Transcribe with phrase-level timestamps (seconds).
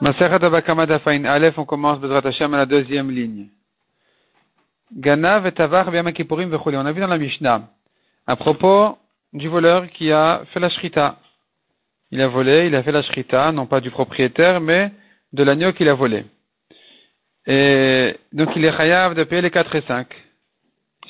[0.00, 3.48] On commence Hashem la deuxième ligne.
[4.96, 5.40] On a
[6.92, 7.62] vu dans la Mishnah,
[8.26, 8.96] à propos
[9.32, 11.16] du voleur qui a fait la shrita.
[12.12, 14.92] Il a volé, il a fait la shrita, non pas du propriétaire, mais
[15.32, 16.24] de l'agneau qu'il a volé.
[17.48, 20.06] Et donc il est chayav de payer les 4 et 5.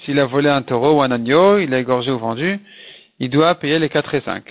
[0.04, 2.58] S'il a volé un taureau ou un agneau, il a égorgé ou vendu,
[3.18, 4.44] il doit payer les 4 et 5.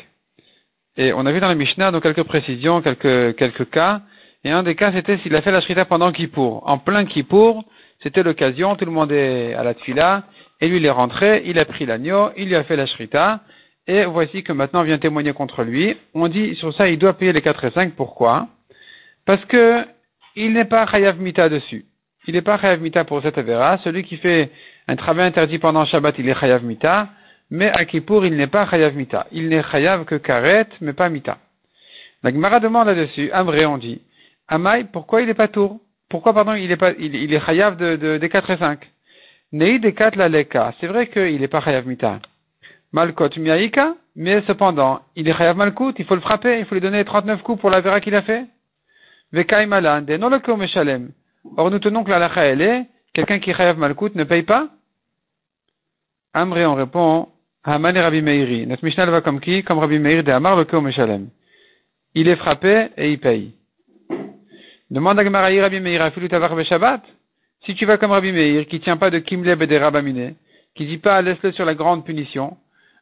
[0.97, 4.01] Et on a vu dans la Mishnah donc quelques précisions, quelques, quelques cas,
[4.47, 6.63] et un des cas, c'était s'il a fait la shrita pendant Kippour.
[6.65, 7.65] En plein Kippour,
[8.01, 10.23] c'était l'occasion, tout le monde est à la tfila,
[10.61, 13.41] et lui il est rentré, il a pris l'agneau, il lui a fait la shrita,
[13.87, 15.97] et voici que maintenant on vient témoigner contre lui.
[16.13, 17.95] On dit sur ça, il doit payer les 4 et 5.
[17.95, 18.47] Pourquoi?
[19.25, 19.83] Parce que
[20.37, 21.83] il n'est pas chayav mita dessus.
[22.25, 23.79] Il n'est pas chayav mita pour cette avéra.
[23.79, 24.49] Celui qui fait
[24.87, 27.09] un travail interdit pendant Shabbat, il est chayav mita,
[27.51, 29.27] mais à Kippour, il n'est pas chayav mita.
[29.33, 31.37] Il n'est chayav que karet, mais pas mita.
[32.23, 34.01] La Gemara demande là-dessus, Amré, on dit,
[34.47, 35.79] Amai, pourquoi il n'est pas tour?
[36.09, 38.79] Pourquoi, pardon, il est pas, il, il est chayav de, de, des 4 et 5
[39.51, 40.73] Nei des 4 la leka.
[40.79, 42.19] C'est vrai qu'il n'est pas chayav mita.
[42.93, 46.81] Malkot miaika, mais cependant, il est chayav malkout, il faut le frapper, il faut lui
[46.81, 48.45] donner 39 coups pour la vera qu'il a fait?
[49.33, 51.11] Vekai malan, non le meshalem.
[51.57, 54.43] Or, nous tenons que la lacha, elle est, quelqu'un qui est chayav malkout ne paye
[54.43, 54.69] pas?
[56.33, 57.29] Amré, on répond,
[57.63, 58.65] Haman et Rabbi Meiri.
[58.65, 59.61] Notre Mishnah va comme qui?
[59.63, 61.27] Comme Rabbi Meir de Amar le meshalem.
[62.15, 63.56] Il est frappé et il paye.
[64.89, 66.11] Demande à Gemaraï Rabbi Meir,
[66.65, 67.01] Shabbat.
[67.65, 70.35] Si tu vas comme Rabbi Meir, qui tient pas de Kimleb et des Rabamine,
[70.75, 72.57] qui dit pas laisse-le sur la grande punition,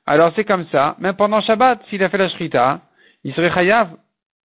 [0.07, 0.95] alors c'est comme ça.
[0.99, 2.81] Même pendant Shabbat, s'il a fait la Shrita,
[3.23, 3.89] il serait Chayav.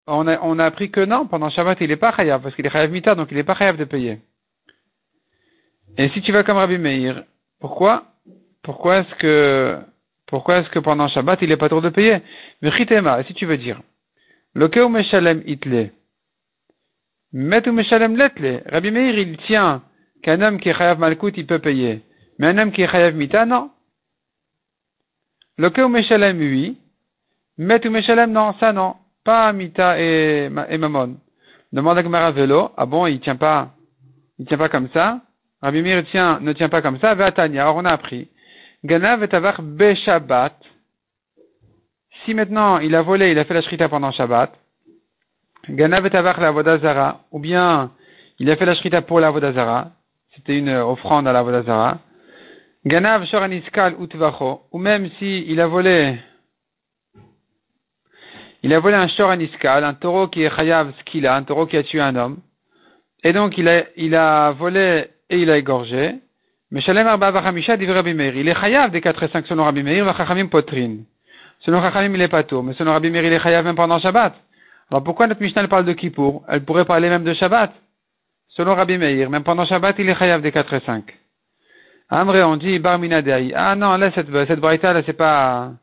[0.07, 2.65] On a, on a appris que non, pendant Shabbat, il n'est pas Chayav, parce qu'il
[2.65, 4.19] est Chayav Mita, donc il n'est pas Chayav de payer.
[5.97, 7.23] Et si tu vas comme Rabbi Meir,
[7.59, 8.05] pourquoi
[8.63, 9.77] Pourquoi est-ce que
[10.27, 12.21] pourquoi est-ce que pendant Shabbat, il n'est pas trop de payer?
[12.61, 13.81] Mais si tu veux dire,
[14.53, 14.87] le Keu
[15.45, 15.91] Itle,
[17.37, 19.83] Met ou Meshalem Letle, Rabbi Meir, il tient
[20.23, 22.01] qu'un homme qui est Chayav Malkout, il peut payer.
[22.39, 23.71] Mais un homme qui est Chayav Mita, non.
[25.57, 26.77] Le Keu Meshalem, oui.
[27.57, 28.95] Met ou Meshalem, non, ça non.
[29.25, 31.17] Pas Mita et, et Mamon.
[31.73, 33.73] Demande à Gemara Vélo, ah bon, il tient pas,
[34.39, 35.19] il tient pas comme ça.
[35.61, 37.15] Rabbi Meir tient, ne tient pas comme ça.
[37.15, 38.29] Vatania, alors on a appris.
[38.85, 39.59] Ganav et Tavar
[40.05, 40.55] Shabbat.
[42.23, 44.53] Si maintenant il a volé, il a fait la shrita pendant Shabbat.
[45.69, 47.21] Ganav et la Vodazara.
[47.31, 47.91] Ou bien
[48.39, 49.91] il a fait la shrita pour la Vodazara.
[50.35, 51.99] C'était une offrande à la Vodazara.
[52.85, 54.61] Ganav Shoraniskal Utvacho.
[54.71, 56.17] Ou même si il a volé,
[58.61, 61.83] il a volé un Shoraniskal, un taureau qui est Chayav Skila, un taureau qui a
[61.83, 62.39] tué un homme.
[63.23, 66.15] Et donc il a, il a volé et il a égorgé.
[66.71, 68.35] Mais Shalem Arba Vachamisha dit Rabbi Meir.
[68.35, 70.97] Il est chayav des 4 et 5 selon Rabbi Meir, Vachachamim Potrin.
[71.61, 72.61] Selon Chachamim, il est pas tôt.
[72.61, 74.33] Mais selon Rabbi Meir, il est chayav même pendant Shabbat.
[74.91, 76.43] Alors pourquoi notre Mishnah parle de Kippour?
[76.47, 77.73] Elle pourrait parler même de Shabbat.
[78.49, 81.03] Selon Rabbi Meir, même pendant Shabbat, il est chayav des 4 et 5.
[82.09, 83.21] Amré, on dit Barmina.
[83.55, 85.73] Ah non, là, cette, cette braïta, là, c'est pas,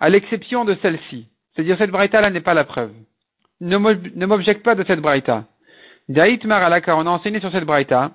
[0.00, 1.26] à l'exception de celle-ci.
[1.54, 2.92] C'est-à-dire, cette braïta, là, n'est pas la preuve.
[3.60, 3.76] Ne
[4.26, 5.44] m'objecte pas de cette braïta.
[6.08, 8.12] Daït Maralaka, on a enseigné sur cette braïta.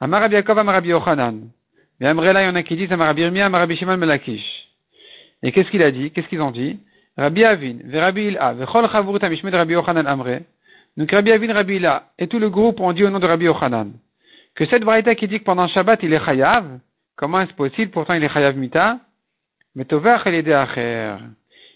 [0.00, 1.48] Amar Rabbi Yaakov, Amar Rabbi Yochanan.
[2.00, 3.96] Mais Amré là, il y en a qui disent Amar Rabbi Yirmiyah, Amar Rabbi Shimon
[3.96, 4.44] Melakish.
[5.42, 6.10] Et qu'est-ce qu'il a dit?
[6.10, 6.78] Qu'est-ce qu'ils ont dit?
[7.16, 10.44] Rabbi Avin, Rabbi Il'a, ve Chol Chavurut Amishmed Rabbi Yochanan Amré.
[10.96, 11.80] Donc Rabbi Avin, Rabbi
[12.18, 13.92] et tout le groupe ont dit au nom de Rabbi Yochanan
[14.56, 16.64] que cette braïta qui dit que pendant Shabbat il est chayav,
[17.14, 17.90] comment est-ce possible?
[17.92, 18.98] Pourtant il est chayav mita.
[19.74, 21.16] Mais Tover el acher.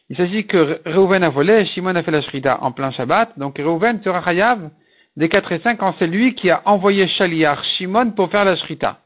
[0.09, 3.59] Il s'agit que Reuven a volé, Shimon a fait la shrida en plein Shabbat, donc
[3.59, 4.71] Reuven sera chayav
[5.17, 8.57] des 4 et 5 quand c'est lui qui a envoyé Shaliach Shimon pour faire la
[8.57, 9.01] shrita.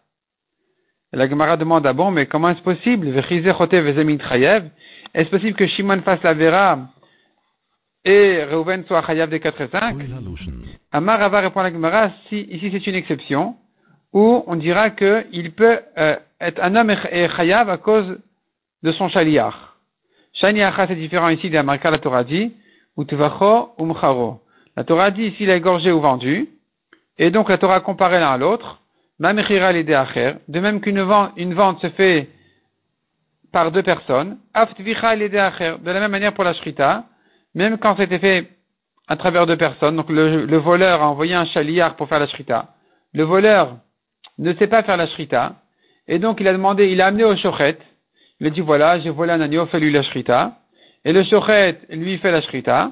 [1.13, 3.13] La Gemara demande, ah bon, mais comment est-ce possible?
[5.15, 6.79] Est-ce possible que Shimon fasse la vera
[8.05, 9.97] et Reuven soit chayav des 4 et 5
[10.93, 13.57] Amar Rava répond à la Gemara, si, ici c'est une exception,
[14.13, 18.19] où on dira qu'il peut euh, être un homme et chayav à cause
[18.83, 19.55] de son shaliach.
[20.35, 22.53] Shaliach c'est différent ici de la marque la Torah dit,
[22.99, 24.41] utvacho umcharo.
[24.77, 26.49] La Torah dit s'il est égorgé ou vendu,
[27.19, 28.81] et donc la Torah compare l'un à l'autre,
[29.21, 32.29] de même qu'une vente, une vente se fait
[33.55, 37.05] par deux personnes, de la même manière pour la shrita,
[37.55, 38.49] même quand c'était fait
[39.07, 42.27] à travers deux personnes, donc le, le voleur a envoyé un chaliard pour faire la
[42.27, 42.71] shrita,
[43.13, 43.77] le voleur
[44.39, 45.55] ne sait pas faire la shrita,
[46.09, 47.79] et donc il a demandé, il a amené au shochet,
[48.41, 50.57] il a dit voilà, j'ai volé un agneau, fais-lui la shrita,
[51.05, 52.91] et le shochet lui fait la shrita,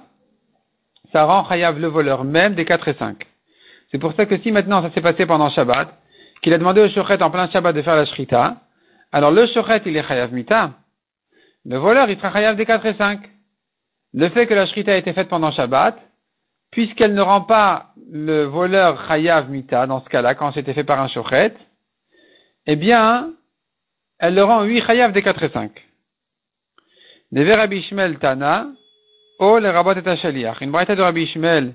[1.12, 3.16] ça rend chayav le voleur même des 4 et 5.
[3.90, 5.88] C'est pour ça que si maintenant ça s'est passé pendant Shabbat,
[6.40, 8.58] qu'il a demandé au shochet en plein Shabbat de faire la shrita,
[9.12, 10.72] alors le shochet il est chayav mita,
[11.64, 13.20] le voleur il sera chayav des 4 et 5.
[14.14, 15.96] Le fait que la shrita a été faite pendant Shabbat,
[16.70, 21.00] puisqu'elle ne rend pas le voleur chayav mita, dans ce cas-là, quand c'était fait par
[21.00, 21.54] un shochet,
[22.66, 23.30] eh bien,
[24.18, 25.70] elle le rend 8 chayav des 4 et 5.
[27.32, 28.66] Neve Rabbi Ishmael Tana,
[29.38, 30.60] O le rabot et shaliach.
[30.60, 31.74] Une braïta de Rabbi Ishmael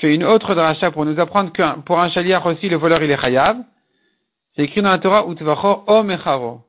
[0.00, 3.10] fait une autre dracha pour nous apprendre que pour un shaliach aussi, le voleur il
[3.10, 3.56] est chayav.
[4.54, 6.60] C'est écrit dans la Torah, Utvacho o mecharo.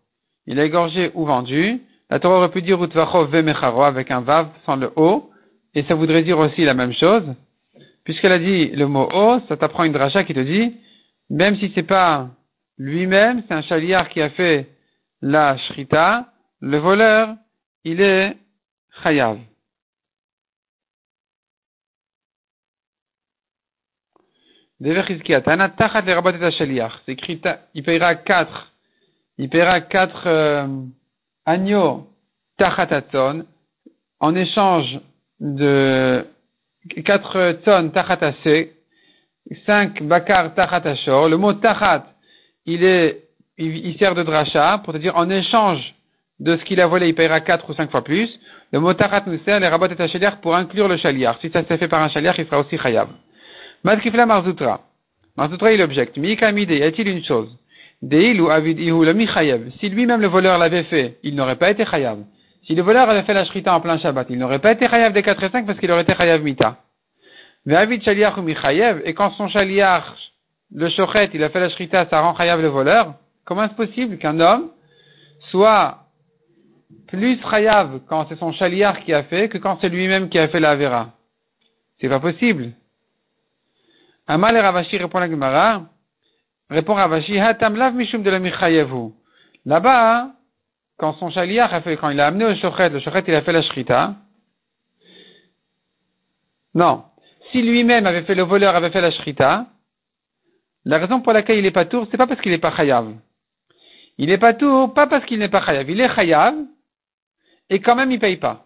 [0.48, 1.82] Il est égorgé ou vendu.
[2.10, 5.30] La Torah aurait pu dire Utvacho ve mecharo avec un vav sans le o.
[5.74, 7.24] Et ça voudrait dire aussi la même chose.
[8.04, 10.76] Puisqu'elle a dit le mot o, ça t'apprend une dracha qui te dit,
[11.30, 12.30] même si c'est pas
[12.78, 14.70] lui-même, c'est un chaliar qui a fait
[15.22, 16.28] la shrita,
[16.62, 17.36] le voleur,
[17.84, 18.38] il est
[19.04, 19.38] chayav.
[24.82, 24.90] C'est
[27.08, 27.42] écrit,
[27.74, 28.74] il paiera quatre,
[29.38, 30.68] il paiera quatre euh,
[31.46, 32.08] agneaux
[32.58, 33.46] tachataton
[34.20, 35.00] en échange
[35.40, 36.26] de
[37.06, 38.68] quatre tonnes tachatase,
[39.66, 41.30] cinq bakar tachatashor.
[41.30, 42.06] Le mot tachat,
[42.66, 43.24] il est,
[43.58, 45.96] il, sert de dracha pour te dire en échange
[46.40, 48.30] de ce qu'il a volé, il paiera quatre ou cinq fois plus.
[48.72, 51.38] Le mot tachat nous sert, les rabots et pour inclure le chaliar.
[51.40, 53.08] Si ça s'est fait par un chaliar, il sera aussi chayav.
[53.86, 54.82] Matkifla Marzoutra.
[55.38, 56.18] Marzoutra, il objecte.
[56.18, 57.56] Mikamide, y a-t-il une chose?
[58.02, 59.62] Deil ou avid ihu le chayav.
[59.80, 62.18] Si lui-même le voleur l'avait fait, il n'aurait pas été chayav.
[62.66, 65.14] Si le voleur avait fait la shrita en plein Shabbat, il n'aurait pas été chayav
[65.14, 66.78] des 4 et 5 parce qu'il aurait été chayav mita.
[67.68, 70.06] Mais avid shaliach ou michayev, et quand son shaliach,
[70.74, 73.14] le shochet, il a fait la shrita, ça rend chayav le voleur,
[73.46, 74.72] comment est-ce possible qu'un homme
[75.52, 76.00] soit
[77.08, 80.48] plus chayav quand c'est son shaliach qui a fait que quand c'est lui-même qui a
[80.48, 81.12] fait la vera?
[82.02, 82.72] C'est pas possible.
[84.28, 85.84] Amal et Ravashi répond la Gemara,
[86.70, 89.12] répond Ravashi, hatam lav mishum de la michayevu.
[89.66, 90.32] Là-bas,
[90.98, 93.42] quand son chaliach a fait, quand il a amené au shochet, le shochet il a
[93.42, 94.16] fait la shrita.
[96.74, 97.04] Non.
[97.52, 99.68] Si lui-même avait fait, le voleur avait fait la shrita,
[100.86, 103.14] la raison pour laquelle il est pas tour, c'est pas parce qu'il est pas chayav.
[104.18, 105.90] Il est pas tour, pas parce qu'il n'est pas chayav.
[105.90, 106.56] Il est chayav,
[107.70, 108.66] et quand même il paye pas.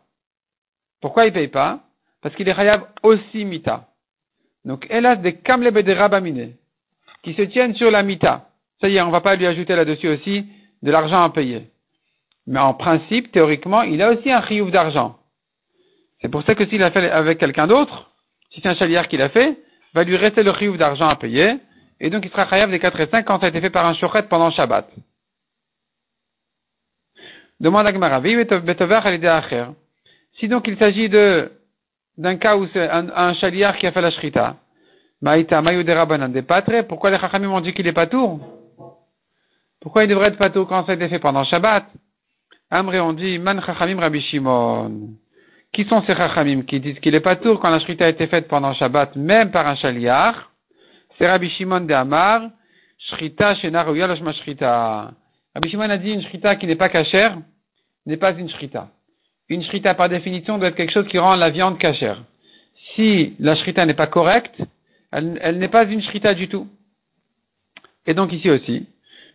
[1.01, 1.79] Pourquoi il paye pas?
[2.21, 3.88] Parce qu'il est chayav aussi mita.
[4.69, 6.53] Donc, hélas, des kamle de rabamine,
[7.23, 8.49] qui se tiennent sur la mita.
[8.79, 10.45] Ça y est, on va pas lui ajouter là-dessus aussi
[10.83, 11.63] de l'argent à payer.
[12.45, 15.17] Mais en principe, théoriquement, il a aussi un chiouf d'argent.
[16.21, 18.11] C'est pour ça que s'il a fait avec quelqu'un d'autre,
[18.51, 19.57] si c'est un chalière qu'il a fait,
[19.95, 21.57] va lui rester le chiouf d'argent à payer,
[21.99, 23.87] et donc il sera chayav des 4 et 5 quand ça a été fait par
[23.87, 24.87] un shochet pendant Shabbat.
[27.59, 28.21] Demande à Gemara,
[30.39, 31.58] si donc il s'agit de,
[32.19, 34.57] d'un cas où c'est un, un chaliar qui a fait la shrita,
[35.21, 38.39] Maïta, Mayudera des patre, pourquoi les chachamim ont dit qu'il est pas tour?
[39.79, 41.85] Pourquoi il devrait être pas tour quand ça a été fait pendant Shabbat?
[42.69, 45.11] Amré, on dit, Man Chachamim Rabbi Shimon.
[45.71, 48.27] Qui sont ces Chachamim qui disent qu'il est pas tour quand la shrita a été
[48.27, 50.51] faite pendant Shabbat, même par un chaliar?
[51.17, 52.49] C'est Rabbi Shimon de Amar,
[52.97, 55.11] Shrita Shena Lashma Shrita.
[55.55, 57.37] Rabbi Shimon a dit une shrita qui n'est pas cachère,
[58.05, 58.89] n'est pas une shrita.
[59.49, 62.23] Une shrita, par définition, doit être quelque chose qui rend la viande cachère.
[62.95, 64.61] Si la shrita n'est pas correcte,
[65.11, 66.67] elle, n'est pas une shrita du tout.
[68.05, 68.87] Et donc ici aussi,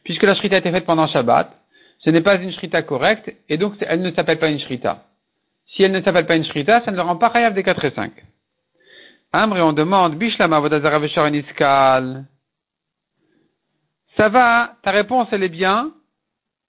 [0.05, 1.51] puisque la shrita a été faite pendant Shabbat,
[1.99, 5.05] ce n'est pas une shrita correcte, et donc elle ne s'appelle pas une shrita.
[5.69, 7.85] Si elle ne s'appelle pas une shrita, ça ne le rend pas chayav des 4
[7.85, 8.13] et 5.
[9.33, 11.01] Amr, et on demande, Bishlama Vodazara
[11.31, 12.25] Iskal.
[14.17, 15.93] Ça va, ta réponse elle est bien,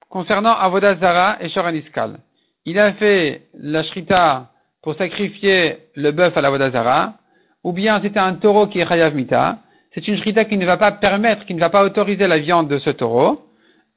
[0.09, 2.19] concernant Avodazara et Shoraniskal.
[2.65, 7.15] Il a fait la shrita pour sacrifier le bœuf à l'Avodazara,
[7.63, 9.59] ou bien c'était un taureau qui est chayav mita,
[9.93, 12.67] c'est une shrita qui ne va pas permettre, qui ne va pas autoriser la viande
[12.67, 13.45] de ce taureau,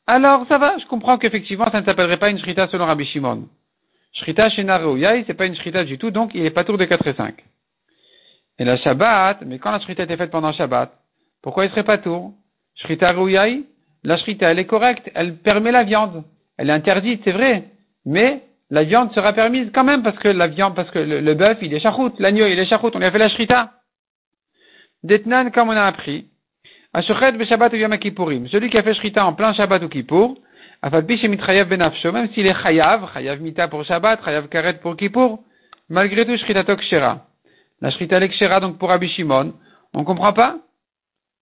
[0.06, 3.48] alors ça va, je comprends qu'effectivement ça ne s'appellerait pas une shrita selon Rabbi Shimon.
[4.14, 6.84] Shrita chez ce c'est pas une shrita du tout, donc il n'est pas tour de
[6.84, 7.34] 4 et 5.
[8.58, 10.92] Et la Shabbat, mais quand la shrita était faite pendant Shabbat,
[11.42, 12.32] pourquoi il serait pas tour?
[12.76, 13.64] Shrita Rouyai,
[14.02, 16.24] la shrita elle est correcte, elle permet la viande.
[16.56, 17.64] Elle est interdite, c'est vrai,
[18.04, 21.58] mais la viande sera permise quand même parce que la viande, parce que le, bœuf
[21.62, 23.72] il est charout, l'agneau il est charout, on lui a fait la shrita.
[25.02, 26.28] Detnan comme on a appris,
[26.94, 28.48] Shabbat ou Yom.
[28.48, 30.38] Celui qui a fait Shrita en plein Shabbat ou Kippour,
[30.82, 35.40] benafsho, même s'il est Chayav, Chayav Mita pour Shabbat, Chayav Karet pour Kippour,
[35.88, 37.26] malgré tout Shrita Tokshera.
[37.80, 39.54] La Shrita Lekshera donc pour Rabbi Shimon,
[39.94, 40.58] on comprend pas?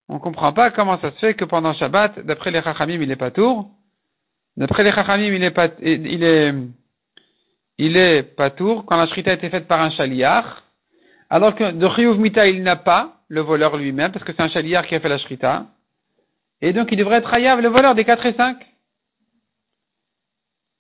[0.09, 3.17] On comprend pas comment ça se fait que pendant Shabbat, d'après les Chachamim, il est
[3.17, 3.71] pas tour.
[4.57, 6.55] D'après les Chachamim, il est pas, il est,
[7.79, 10.47] il est pas tour quand la Shrita a été faite par un Shaliach.
[11.29, 14.49] Alors que de Chiyuv Mita, il n'a pas le voleur lui-même, parce que c'est un
[14.49, 15.67] chaliar qui a fait la shrita.
[16.61, 18.57] Et donc il devrait être hayav, le voleur des 4 et 5.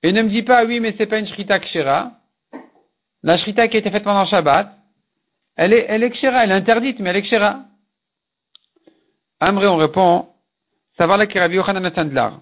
[0.03, 2.13] Et ne me dis pas, oui, mais c'est pas une shrita kshera.
[3.23, 4.73] La shrita qui a été faite pendant Shabbat,
[5.57, 7.65] elle est, elle elle est interdite, mais elle est kshera.
[9.41, 10.29] Amré, on répond,
[10.97, 12.41] savoir qui Rabbi Yochanan Sandlar.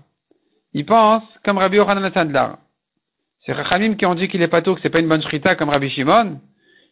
[0.75, 2.59] Il pense comme Rabbi Yochanan Sandlar.
[3.45, 5.55] C'est Rachamim qui ont dit qu'il est pas tout, que c'est pas une bonne shrita
[5.55, 6.41] comme Rabbi Shimon.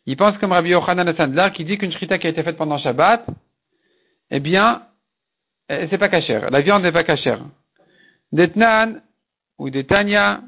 [0.07, 2.79] Il pense comme Rabbi Yochanan Sandlar qui dit qu'une shrita qui a été faite pendant
[2.79, 3.27] Shabbat,
[4.31, 4.83] eh bien,
[5.69, 6.51] eh, c'est pas cachère.
[6.51, 7.41] La viande n'est pas cachère.
[8.33, 9.01] D'Etnan
[9.59, 10.43] ou d'Etania,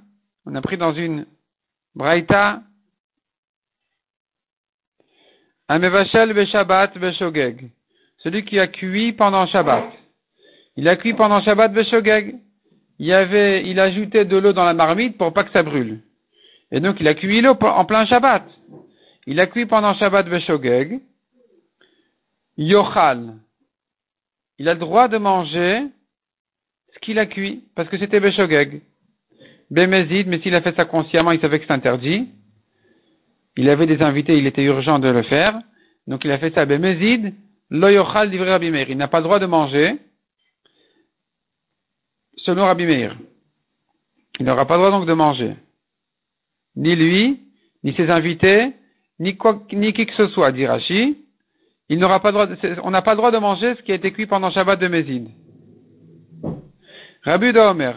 [0.47, 1.27] on a pris dans une
[1.95, 2.63] Braïta,
[5.69, 7.71] Amevachel Beshabbat Beshogeg.
[8.19, 9.85] Celui qui a cuit pendant Shabbat.
[10.77, 12.37] Il a cuit pendant Shabbat Beshogeg.
[12.99, 16.01] Il avait, il a ajouté de l'eau dans la marmite pour pas que ça brûle.
[16.71, 18.45] Et donc il a cuit l'eau en plein Shabbat.
[19.27, 21.01] Il a cuit pendant Shabbat Beshogeg.
[22.57, 23.35] Yochal.
[24.59, 25.83] Il a le droit de manger
[26.95, 28.83] ce qu'il a cuit, parce que c'était Beshogeg.
[29.71, 32.29] Bemezid, mais s'il a fait ça consciemment, il savait que c'est interdit.
[33.57, 35.59] Il avait des invités, il était urgent de le faire.
[36.07, 36.65] Donc il a fait ça.
[36.65, 37.35] Bemezid,
[37.71, 38.91] loyochal divrei Rabbi Meir.
[38.91, 39.97] Il n'a pas le droit de manger
[42.45, 43.17] selon Rabbi Meir.
[44.39, 45.55] Il n'aura pas le droit donc de manger.
[46.77, 47.41] Ni lui,
[47.83, 48.73] ni ses invités,
[49.19, 51.19] ni, qui que ce soit, dit Rashi.
[51.89, 54.81] Il on n'a pas le droit de manger ce qui a été cuit pendant Shabbat
[54.81, 55.29] de Mézid.
[57.23, 57.93] Rabbi de.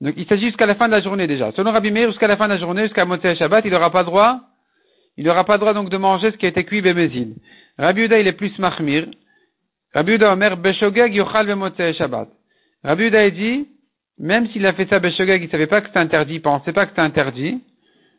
[0.00, 1.52] Donc il s'agit jusqu'à la fin de la journée déjà.
[1.52, 4.04] Selon Rabbi Meir, jusqu'à la fin de la journée, jusqu'à Motzei Shabbat, il n'aura pas
[4.04, 4.40] droit,
[5.16, 7.36] il n'aura pas droit donc de manger ce qui a été cuit Bémézid.
[7.76, 9.08] Rabbi Uda, il est plus mahmir.
[9.92, 11.46] Rabbi Uda Omer, Beshogeg yochal
[11.94, 12.28] Shabbat.
[12.84, 13.68] Rabbi Uda, dit,
[14.18, 16.86] même s'il a fait ça Beshogeg, il savait pas que c'était interdit, il pensait pas
[16.86, 17.62] que c'était interdit,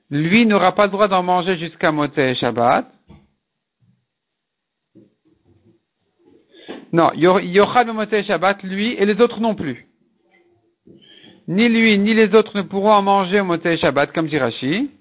[0.09, 2.91] lui n'aura pas le droit d'en manger jusqu'à Motzei Shabbat.
[6.91, 9.87] Non, yochal Bemotzei Shabbat, lui, et les autres non plus.
[11.47, 14.91] Ni lui, ni les autres ne pourront en manger au Motzei Shabbat, comme dit Rashi.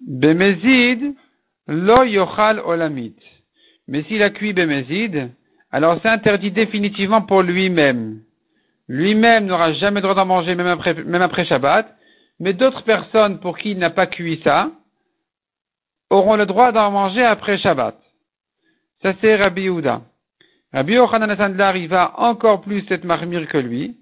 [0.00, 1.14] Bemezid,
[1.70, 3.16] lo yochal olamit.
[3.86, 5.30] Mais s'il a cuit Bemezid,
[5.70, 8.22] alors c'est interdit définitivement pour lui-même.
[8.88, 11.96] Lui-même n'aura jamais le droit d'en manger, même après, Shabbat.
[12.40, 14.72] Mais d'autres personnes pour qui il n'a pas cuit ça,
[16.10, 17.96] auront le droit d'en manger après Shabbat.
[19.02, 20.02] Ça c'est Rabbi Yehuda.
[20.72, 23.96] Rabbi Yochanan Sandlar, il va encore plus être marmire que lui.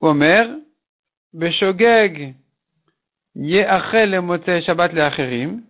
[0.00, 0.48] Omer,
[1.32, 2.34] Beshogeg,
[3.36, 5.62] Yeachel le Shabbat le Acherim.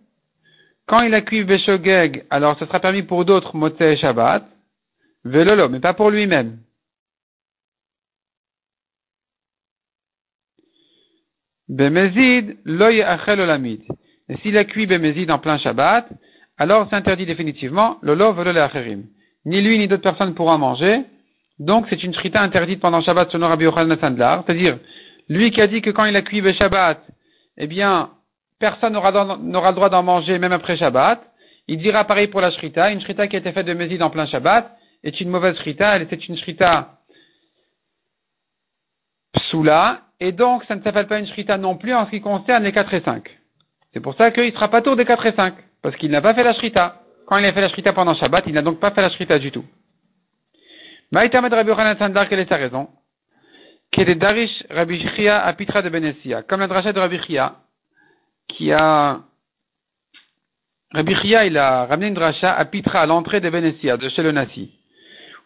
[0.87, 4.47] Quand il a cuit Beshogeg, alors ce sera permis pour d'autres Motzei Shabbat.
[5.25, 6.59] Velolo, mais pas pour lui-même.
[11.67, 13.81] Bemezid, lo Yeachel olamid.
[14.29, 16.07] Et s'il a cuit Bemezid en plein Shabbat,
[16.57, 19.03] alors c'est interdit définitivement, lolo velo le Acherim
[19.47, 21.03] ni lui ni d'autres personnes pourront manger.
[21.57, 24.43] Donc c'est une shrita interdite pendant Shabbat selon Rabbi Yochanan Sandlar.
[24.45, 24.77] C'est-à-dire,
[25.29, 27.01] lui qui a dit que quand il a cuit Shabbat,
[27.57, 28.09] eh bien,
[28.59, 31.21] personne n'aura le droit d'en manger même après Shabbat.
[31.67, 32.91] Il dira pareil pour la shrita.
[32.91, 35.95] Une shrita qui a été faite de Mésid en plein Shabbat est une mauvaise shrita.
[35.95, 36.99] Elle était une shrita
[39.33, 40.01] psoula.
[40.19, 42.71] Et donc, ça ne s'appelle pas une shrita non plus en ce qui concerne les
[42.71, 43.29] 4 et 5.
[43.93, 45.53] C'est pour ça qu'il ne sera pas tour des 4 et 5.
[45.81, 47.01] Parce qu'il n'a pas fait la shrita.
[47.27, 49.37] Quand il a fait la shrita pendant Shabbat, il n'a donc pas fait la shrita
[49.37, 49.65] du tout.
[51.11, 52.89] Maïtamed Rabbi Sandar, quelle est sa raison?
[53.91, 56.43] Qui est Darish Rabbi Chia à Pitra de Benessia.
[56.43, 57.55] Comme la dracha de Rabbi Chia,
[58.57, 59.19] qui a.
[60.91, 64.23] Rabbi Chia, il a ramené une dracha à Pitra, à l'entrée de Benessia, de chez
[64.23, 64.71] le Nasi.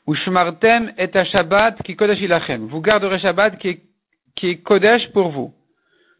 [0.07, 2.67] Ou Shmartem et à Shabbat qui Kodesh ilachem.
[2.67, 3.81] Vous garderez Shabbat qui
[4.43, 5.53] est, Kodesh pour vous.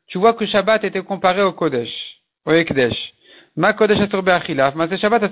[0.08, 1.90] Tu vois que Shabbat était comparé au Kodesh,
[2.46, 2.98] au Ekdesh.
[3.56, 4.00] Ma Kodesh
[4.76, 5.24] Ma Shabbat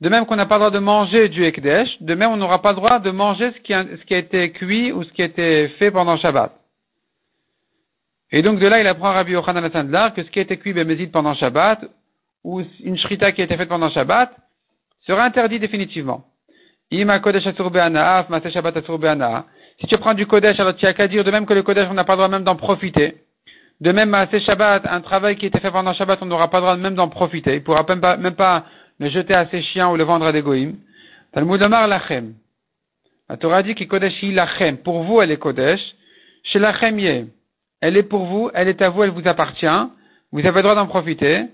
[0.00, 2.62] De même qu'on n'a pas le droit de manger du Ekdesh, de même on n'aura
[2.62, 5.68] pas le droit de manger ce qui a été cuit ou ce qui a été
[5.80, 6.52] fait pendant Shabbat.
[8.36, 9.70] Et donc de là, il apprend à Rabbi Yochanan
[10.10, 11.84] que ce qui a été cuit Bémézid pendant Shabbat,
[12.42, 14.32] ou une shrita qui a été faite pendant Shabbat,
[15.06, 16.24] sera interdit définitivement.
[16.90, 17.44] Kodesh
[19.80, 21.86] Si tu prends du Kodesh, alors tu as qu'à dire de même que le Kodesh,
[21.88, 23.18] on n'a pas le droit même d'en profiter.
[23.80, 26.62] De même, ces Shabbat, un travail qui était fait pendant Shabbat, on n'aura pas le
[26.62, 27.52] droit même d'en profiter.
[27.52, 28.64] Il ne pourra même pas, même pas
[28.98, 30.74] le jeter à ses chiens ou le vendre à des goïms.
[31.32, 32.34] Talmud Amar Lachem.
[33.28, 34.78] La Torah dit que Kodesh Lachem.
[34.78, 35.80] Pour vous, elle est Kodesh.
[36.42, 37.28] Chez Lachem.
[37.86, 39.78] Elle est pour vous, elle est à vous, elle vous appartient.
[40.32, 41.44] Vous avez le droit d'en profiter.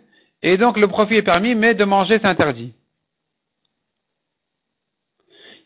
[0.45, 2.73] Et donc, le profit est permis, mais de manger, c'est interdit.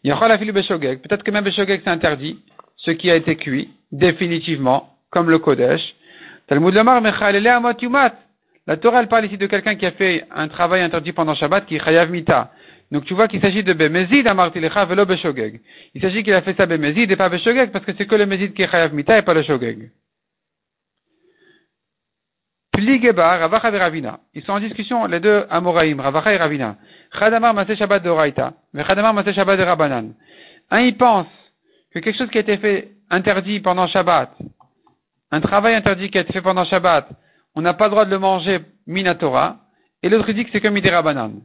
[0.02, 2.38] Peut-être que même Beshogeg, c'est interdit.
[2.78, 5.82] Ce qui a été cuit, définitivement, comme le Kodesh.
[6.48, 7.02] Lamar
[8.66, 11.76] La Torah, parle ici de quelqu'un qui a fait un travail interdit pendant Shabbat, qui
[11.76, 12.52] est Chayav Mita.
[12.90, 15.60] Donc tu vois qu'il s'agit de Bemezid Amartilecha velo Beshogeg.
[15.94, 18.24] Il s'agit qu'il a fait ça Bemezid et pas Beshogeg, parce que c'est que le
[18.24, 19.90] Mezid qui est Chayav Mita et pas le Shogeg.
[22.63, 22.63] Pligebar, Ravacha et Ravina.
[22.76, 26.76] Ils sont en discussion, les deux Amoraïm, Ravacha et Ravina.
[27.18, 30.14] Chadamar Masé Shabbat de Oraita, mais Chadamar Masé Shabbat de Rabanan.
[30.70, 31.26] Un, il pense
[31.92, 34.30] que quelque chose qui a été fait interdit pendant Shabbat,
[35.30, 37.08] un travail interdit qui a été fait pendant Shabbat,
[37.54, 39.58] on n'a pas le droit de le manger Minatora,
[40.02, 41.42] et l'autre dit que c'est comme Rabanan.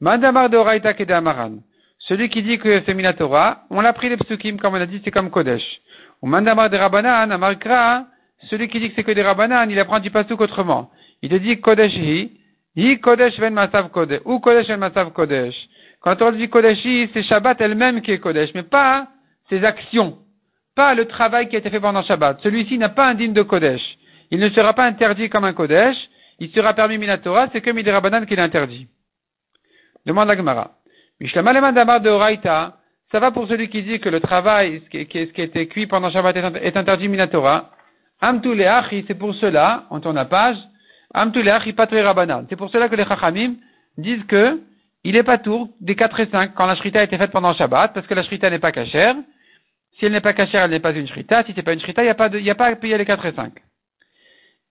[0.00, 1.58] Mandamar de Oraita Amaran.
[1.98, 5.00] Celui qui dit que c'est Minatora, on l'a pris les psukim, comme on a dit,
[5.04, 5.62] c'est comme Kodesh.
[6.22, 8.04] Ou Mandamar de Rabanan, Amarkra,
[8.48, 10.90] celui qui dit que c'est que des Rabbanan, il apprend du pasuk autrement.
[11.22, 12.32] Il dit Kodesh hi,
[12.76, 15.54] hi Kodesh ven masav Kodesh, ou Kodesh ven masav Kodesh.
[16.00, 19.08] Quand on dit Kodesh hi, c'est Shabbat elle-même qui est Kodesh, mais pas
[19.50, 20.18] ses actions,
[20.74, 22.40] pas le travail qui a été fait pendant Shabbat.
[22.42, 23.82] Celui-ci n'a pas un digne de Kodesh.
[24.30, 25.96] Il ne sera pas interdit comme un Kodesh,
[26.38, 28.88] il sera permis Minatora, c'est comme des Rabbanan qui l'interdit.
[30.06, 30.70] Demande la Gemara.
[31.20, 32.78] De Oraita,
[33.12, 36.10] ça va pour celui qui dit que le travail, ce qui, a été cuit pendant
[36.10, 37.70] Shabbat est interdit Minatora.
[38.20, 40.56] Amtuleachi, c'est pour cela, on tourne la page,
[41.14, 42.46] Amtuleachi patre rabanan.
[42.48, 43.54] C'est pour cela que les chachamim
[43.96, 44.60] disent que
[45.02, 47.54] il est pas tour des 4 et 5 quand la shrita a été faite pendant
[47.54, 49.16] Shabbat, parce que la shrita n'est pas cachère.
[49.98, 51.42] Si elle n'est pas cachère, elle n'est pas une shrita.
[51.44, 53.06] Si c'est pas une shrita, il n'y a pas de, a pas à payer les
[53.06, 53.52] 4 et 5.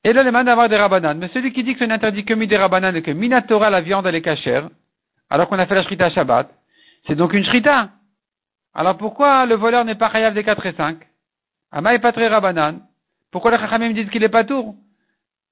[0.03, 1.17] Et là, le man d'avoir des rabanan.
[1.17, 3.81] Mais celui qui dit que c'est interdit que mi des rabanan et que minatora la
[3.81, 4.69] viande elle est cachère,
[5.29, 6.49] alors qu'on a fait la shrita Shabbat,
[7.07, 7.89] c'est donc une shrita.
[8.73, 10.97] Alors pourquoi le voleur n'est pas chayav des 4 et 5?
[11.71, 12.81] Ama et patre rabanan.
[13.31, 14.75] Pourquoi les Chachamim disent qu'il n'est pas tour?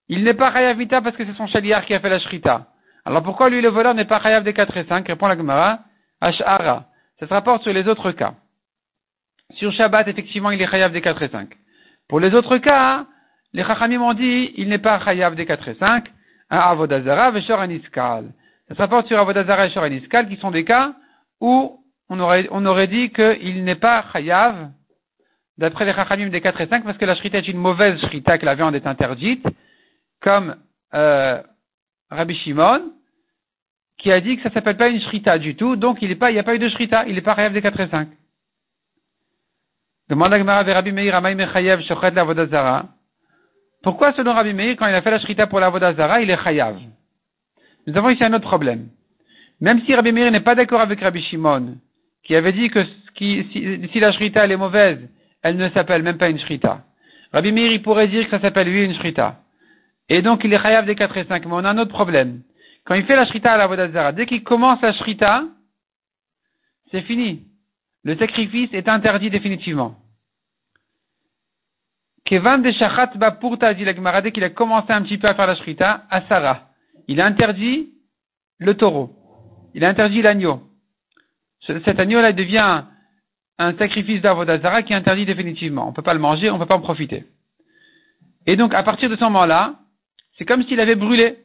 [0.09, 2.67] Il n'est pas Chayav Mita parce que c'est son chaliar qui a fait la Shrita.
[3.05, 5.79] Alors pourquoi lui le voleur n'est pas Chayav des 4 et 5 Répond la Gemara.
[6.21, 6.85] Ash'ara.
[7.19, 8.33] Ça se rapporte sur les autres cas.
[9.53, 11.49] Sur Shabbat, effectivement, il est Chayav des 4 et 5.
[12.07, 13.05] Pour les autres cas,
[13.53, 16.05] les Chachamim ont dit il n'est pas Chayav des 4 et 5,
[16.49, 18.31] un Avodazara, Veshor Aniskal.
[18.67, 20.93] Ça se rapporte sur Avodazara et Shor Aniskal qui sont des cas
[21.39, 24.69] où on aurait, on aurait dit qu'il n'est pas Chayav
[25.57, 28.37] d'après les Chachamim des 4 et 5, parce que la shrita est une mauvaise shrita,
[28.37, 29.45] que la viande est interdite,
[30.21, 30.55] comme
[30.93, 31.41] euh,
[32.09, 32.91] Rabbi Shimon,
[33.97, 36.43] qui a dit que ça s'appelle pas une shrita du tout, donc il n'y a
[36.43, 38.07] pas eu de shrita, il n'est pas rêve des 4 et 5.
[40.09, 41.81] Demande à Rabbi Meir Mechayev
[42.13, 42.85] la Vodazara.
[43.83, 46.41] Pourquoi selon Rabbi Meir, quand il a fait la shrita pour la Vodazara, il est
[46.41, 46.79] chayav?
[47.85, 48.89] Nous avons ici un autre problème.
[49.59, 51.77] Même si Rabbi Meir n'est pas d'accord avec Rabbi Shimon,
[52.23, 52.85] qui avait dit que
[53.17, 54.99] si, si la shrita elle est mauvaise,
[55.47, 56.83] elle ne s'appelle même pas une shrita.
[57.31, 59.39] Rabbi Meir, il pourrait dire que ça s'appelle lui une shrita.
[60.09, 61.45] Et donc il est chayav des 4 et 5.
[61.45, 62.41] Mais on a un autre problème.
[62.83, 65.45] Quand il fait la shrita à la Vodazara, dès qu'il commence la shrita,
[66.91, 67.43] c'est fini.
[68.03, 69.95] Le sacrifice est interdit définitivement.
[72.25, 75.47] Kevan de Shachat Bapurta dit la dès qu'il a commencé un petit peu à faire
[75.47, 76.71] la shrita, à Sarah.
[77.07, 77.89] Il a interdit
[78.57, 79.15] le taureau.
[79.73, 80.61] Il a interdit l'agneau.
[81.61, 82.83] Cet agneau-là devient
[83.59, 85.85] un sacrifice d'Avodazara qui est interdit définitivement.
[85.85, 87.25] On ne peut pas le manger, on ne peut pas en profiter.
[88.45, 89.75] Et donc, à partir de ce moment-là,
[90.37, 91.37] c'est comme s'il avait brûlé.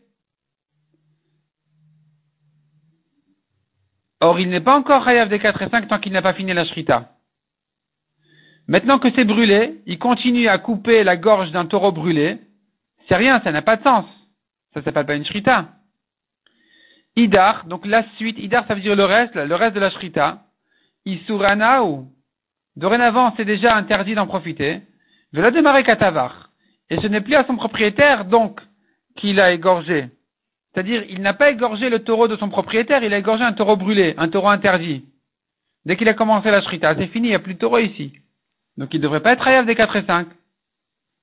[4.21, 6.53] Or, il n'est pas encore Hayav des 4 et 5 tant qu'il n'a pas fini
[6.53, 7.11] la Shrita.
[8.69, 12.39] Maintenant que c'est brûlé, il continue à couper la gorge d'un taureau brûlé.
[13.09, 14.07] C'est rien, ça n'a pas de sens.
[14.75, 15.71] Ça s'appelle pas une Shrita.
[17.17, 20.45] Idar, donc la suite, Idar ça veut dire le reste, le reste de la Shrita.
[21.05, 22.09] Isuranaou.
[22.77, 24.81] Dorénavant, c'est déjà interdit d'en profiter.
[25.33, 26.51] la démarrer Katavar.
[26.91, 28.61] Et ce n'est plus à son propriétaire, donc,
[29.17, 30.09] qu'il a égorgé.
[30.73, 33.77] C'est-à-dire, il n'a pas égorgé le taureau de son propriétaire, il a égorgé un taureau
[33.77, 35.05] brûlé, un taureau interdit.
[35.85, 38.13] Dès qu'il a commencé la shrita, c'est fini, il n'y a plus de taureau ici.
[38.79, 40.29] Donc il ne devrait pas être chayav des 4 et 5.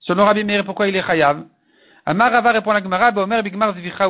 [0.02, 1.44] Selon Rabbi Meir, pourquoi il est chayav?
[2.06, 4.08] Amar Rava répond la Gemara, Omer Bigmar Zvicha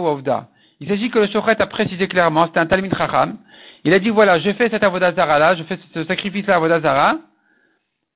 [0.79, 3.37] Il s'agit que le Shochet a précisé clairement, c'était un Talmud Chacham,
[3.83, 7.17] il a dit voilà, je fais cet avodazara là, je fais ce sacrifice à avodazara,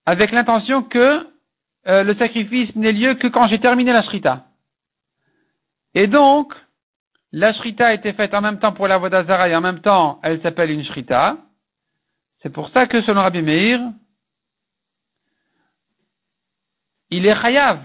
[0.06, 1.28] avec l'intention que
[1.88, 4.46] euh, le sacrifice n'ait lieu que quand j'ai terminé la shrita.
[5.94, 6.54] Et donc,
[7.32, 10.42] la shrita a été faite en même temps pour l'avodazara et en même temps elle
[10.42, 11.38] s'appelle une shrita.
[12.42, 13.80] C'est pour ça que selon Rabbi Meir,
[17.10, 17.80] il est chayav.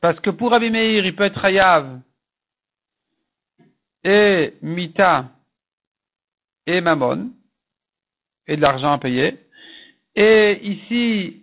[0.00, 2.00] Parce que pour Rabbi Meir, il peut être chayav
[4.04, 5.30] et mita
[6.66, 7.30] et mammon,
[8.46, 9.38] et de l'argent à payer.
[10.14, 11.42] Et ici,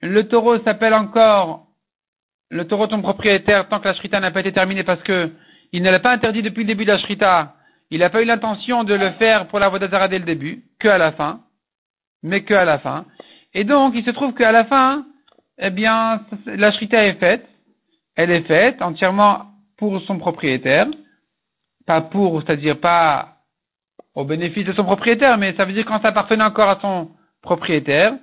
[0.00, 1.66] le taureau s'appelle encore
[2.50, 5.30] le taureau ton propriétaire tant que la shrita n'a pas été terminée parce que
[5.72, 7.54] il ne l'a pas interdit depuis le début de la shrita.
[7.90, 10.88] Il n'a pas eu l'intention de le faire pour la Vodazara dès le début, que
[10.88, 11.40] à la fin,
[12.22, 13.04] mais que à la fin.
[13.52, 15.04] Et donc, il se trouve qu'à la fin,
[15.58, 17.46] eh bien, la shrita est faite.
[18.16, 20.86] Elle est faite entièrement pour son propriétaire.
[21.86, 23.37] Pas pour, c'est-à-dire pas
[24.18, 27.12] au bénéfice de son propriétaire, mais ça veut dire quand ça appartenait encore à son
[27.40, 28.14] propriétaire,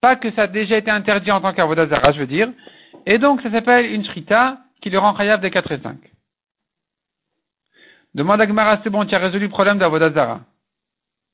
[0.00, 2.48] pas que ça a déjà été interdit en tant qu'avodazara, je veux dire,
[3.04, 5.98] et donc ça s'appelle une shrita qui le rend chayav des 4 et 5.
[8.14, 10.40] Demande à Gemara, c'est bon, tu as résolu le problème d'Avodazara.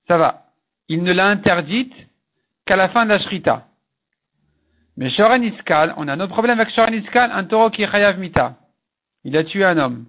[0.08, 0.46] Ça va.
[0.88, 1.94] Il ne l'a interdite
[2.66, 3.68] qu'à la fin de la shrita.
[4.96, 7.90] Mais Shoran Iskal, on a un autre problème avec Shoran Iskal, un taureau qui est
[7.90, 8.56] chayav mita.
[9.22, 10.06] Il a tué un homme.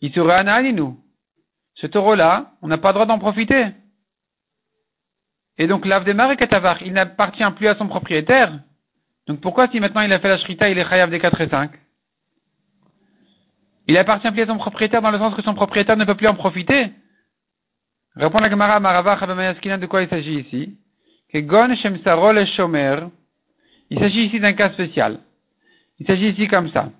[0.00, 1.00] Il serait un nous.
[1.80, 3.66] Ce taureau-là, on n'a pas le droit d'en profiter.
[5.58, 8.58] Et donc, l'Avdemar et Katavar, il n'appartient plus à son propriétaire.
[9.28, 11.48] Donc, pourquoi si maintenant il a fait la shrita, il est chayav des 4 et
[11.48, 11.70] 5?
[13.86, 16.26] Il appartient plus à son propriétaire dans le sens que son propriétaire ne peut plus
[16.26, 16.90] en profiter.
[18.16, 20.76] Répond la Gemara Maravach de quoi il s'agit ici?
[21.32, 22.96] Que Gon Shomer.
[23.90, 25.20] Il s'agit ici d'un cas spécial.
[26.00, 26.90] Il s'agit ici comme ça.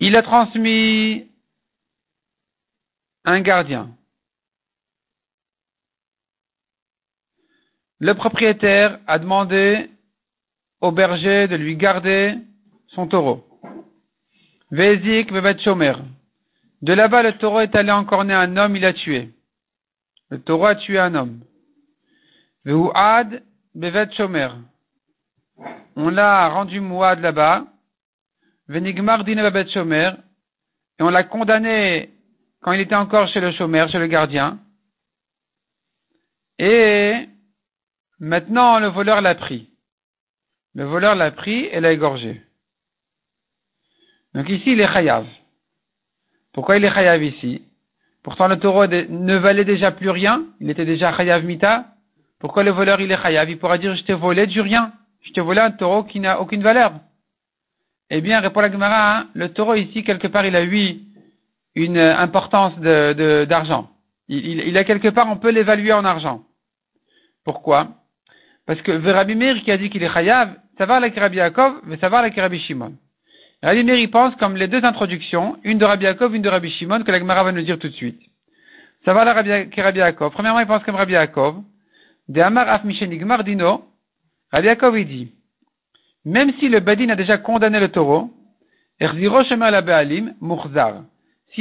[0.00, 1.30] Il a transmis
[3.24, 3.96] un gardien.
[8.00, 9.88] Le propriétaire a demandé
[10.80, 12.36] au berger de lui garder
[12.88, 13.46] son taureau.
[14.70, 15.94] Vezik Bevet Shomer.
[16.82, 19.30] De là-bas, le taureau est allé encore né un homme, il a tué.
[20.28, 21.40] Le taureau a tué un homme.
[22.64, 23.42] Vehuad
[23.74, 24.48] Bevet Shomer.
[25.96, 27.66] On l'a rendu mouad là-bas.
[28.68, 30.12] Venigmar Dine Bevet Shomer.
[30.98, 32.10] Et on l'a condamné
[32.62, 34.58] quand il était encore chez le chômeur, chez le gardien.
[36.58, 37.28] Et
[38.18, 39.68] maintenant, le voleur l'a pris.
[40.74, 42.42] Le voleur l'a pris et l'a égorgé.
[44.34, 45.26] Donc ici, il est chayav.
[46.52, 47.62] Pourquoi il est chayav ici?
[48.22, 50.46] Pourtant, le taureau ne valait déjà plus rien.
[50.60, 51.86] Il était déjà chayav mita.
[52.40, 54.92] Pourquoi le voleur, il est chayav Il pourra dire, je t'ai volé du rien.
[55.22, 56.94] Je t'ai volé un taureau qui n'a aucune valeur.
[58.16, 61.00] Eh bien, répond la Gemara, hein, le taureau ici, quelque part, il a eu
[61.74, 63.90] une importance d'argent.
[64.28, 66.44] il, a quelque part, on peut l'évaluer en argent.
[67.44, 67.88] Pourquoi?
[68.68, 71.96] Parce que Verabimir qui a dit qu'il est chayav, ça va avec Rabbi Yaakov, mais
[71.96, 72.92] ça va avec Rabbi Shimon.
[73.64, 77.02] Rabbi Meir pense comme les deux introductions, une de Rabbi Yaakov, une de Rabbi Shimon,
[77.02, 78.22] que la Gemara va nous dire tout de suite.
[79.04, 80.30] Ça va la Rabbi, Rabbi Yaakov.
[80.34, 81.64] Premièrement, il pense comme Rabbi Yaakov.
[82.28, 82.86] De Amar Af
[83.44, 83.86] Dino.
[84.52, 85.32] Rabbi Yaakov, il dit,
[86.24, 88.30] même si le Badin a déjà condamné le taureau.
[89.00, 89.06] Si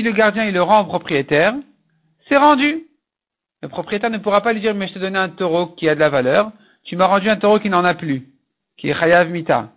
[0.01, 1.55] le gardien, il le rend au propriétaire,
[2.27, 2.83] c'est rendu.
[3.61, 5.95] Le propriétaire ne pourra pas lui dire, mais je t'ai donné un taureau qui a
[5.95, 6.51] de la valeur,
[6.83, 8.27] tu m'as rendu un taureau qui n'en a plus,
[8.77, 9.69] qui est Chayav Mita.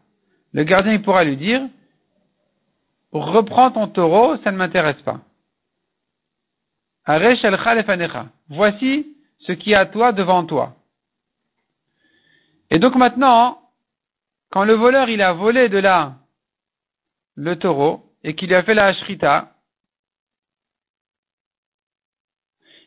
[0.53, 1.63] Le gardien, pourra lui dire,
[3.13, 5.21] reprends ton taureau, ça ne m'intéresse pas.
[8.49, 9.07] Voici
[9.41, 10.75] ce qui est à toi devant toi.
[12.71, 13.61] Et donc maintenant,
[14.51, 16.17] quand le voleur il a volé de là
[17.35, 19.53] le taureau et qu'il a fait la ashrita,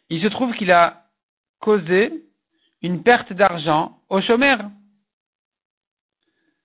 [0.10, 1.06] il se trouve qu'il a
[1.60, 2.26] causé
[2.82, 4.70] une perte d'argent au chômeur.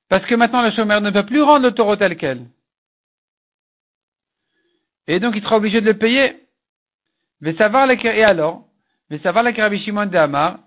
[0.09, 2.47] Parce que maintenant le chômeur ne peut plus rendre le taureau tel quel.
[5.07, 6.47] Et donc il sera obligé de le payer.
[7.41, 8.67] Mais savoir et alors,
[9.11, 10.61] mais savoir la Shimon de Hamar.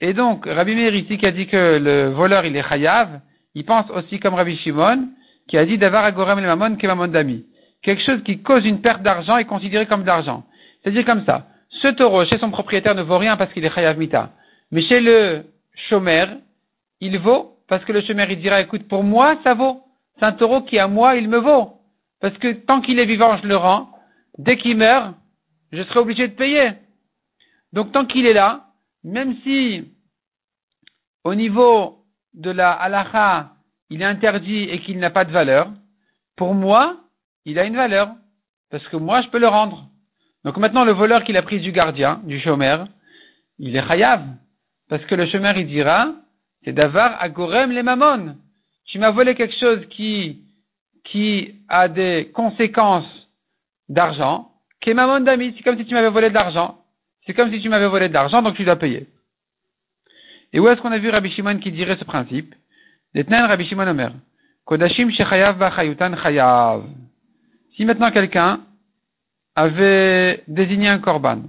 [0.00, 3.20] Et donc, Rabbi Meir ici qui a dit que le voleur il est chayav,
[3.54, 5.08] il pense aussi comme Rabbi Shimon,
[5.48, 7.46] qui a dit d'avoir agorem le mamon que mamon d'ami.
[7.82, 10.44] Quelque chose qui cause une perte d'argent est considéré comme d'argent.
[10.82, 11.46] C'est-à-dire comme ça.
[11.70, 14.30] Ce taureau, chez son propriétaire, ne vaut rien parce qu'il est chayav mita.
[14.70, 15.44] Mais chez le
[15.88, 16.28] chômeur,
[17.00, 19.82] il vaut parce que le chômeur, il dira, écoute, pour moi, ça vaut.
[20.18, 21.80] C'est un taureau qui, à moi, il me vaut.
[22.20, 23.88] Parce que tant qu'il est vivant, je le rends.
[24.38, 25.14] Dès qu'il meurt,
[25.72, 26.72] je serai obligé de payer.
[27.72, 28.65] Donc tant qu'il est là,
[29.06, 29.84] même si
[31.24, 33.52] au niveau de la halakha,
[33.88, 35.70] il est interdit et qu'il n'a pas de valeur,
[36.36, 36.96] pour moi,
[37.44, 38.14] il a une valeur.
[38.70, 39.88] Parce que moi, je peux le rendre.
[40.44, 42.88] Donc maintenant, le voleur qu'il a pris du gardien, du chômeur,
[43.58, 44.24] il est chayav.
[44.88, 46.12] Parce que le chômeur, il dira,
[46.64, 48.36] c'est d'avoir agorem les mamon.
[48.86, 50.42] Tu m'as volé quelque chose qui
[51.04, 53.28] qui a des conséquences
[53.88, 56.80] d'argent, qui est maman d'ami, c'est comme si tu m'avais volé de l'argent.
[57.26, 59.06] C'est comme si tu m'avais volé de l'argent, donc tu dois payer.
[60.52, 62.54] Et où est-ce qu'on a vu Rabbi Shimon qui dirait ce principe
[63.14, 64.12] Détnan Rabbi Shimon Omer.
[64.64, 65.58] Kodashim shechayav
[66.22, 66.84] chayav.
[67.74, 68.60] Si maintenant quelqu'un
[69.54, 71.42] avait désigné un korban,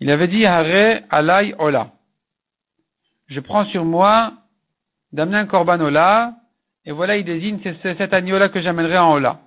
[0.00, 1.92] il avait dit Hare alay ola.
[3.28, 4.32] Je prends sur moi
[5.12, 6.34] d'amener un korban ola
[6.86, 9.40] et voilà, il désigne, c'est cet agneau-là que j'amènerai en Ola.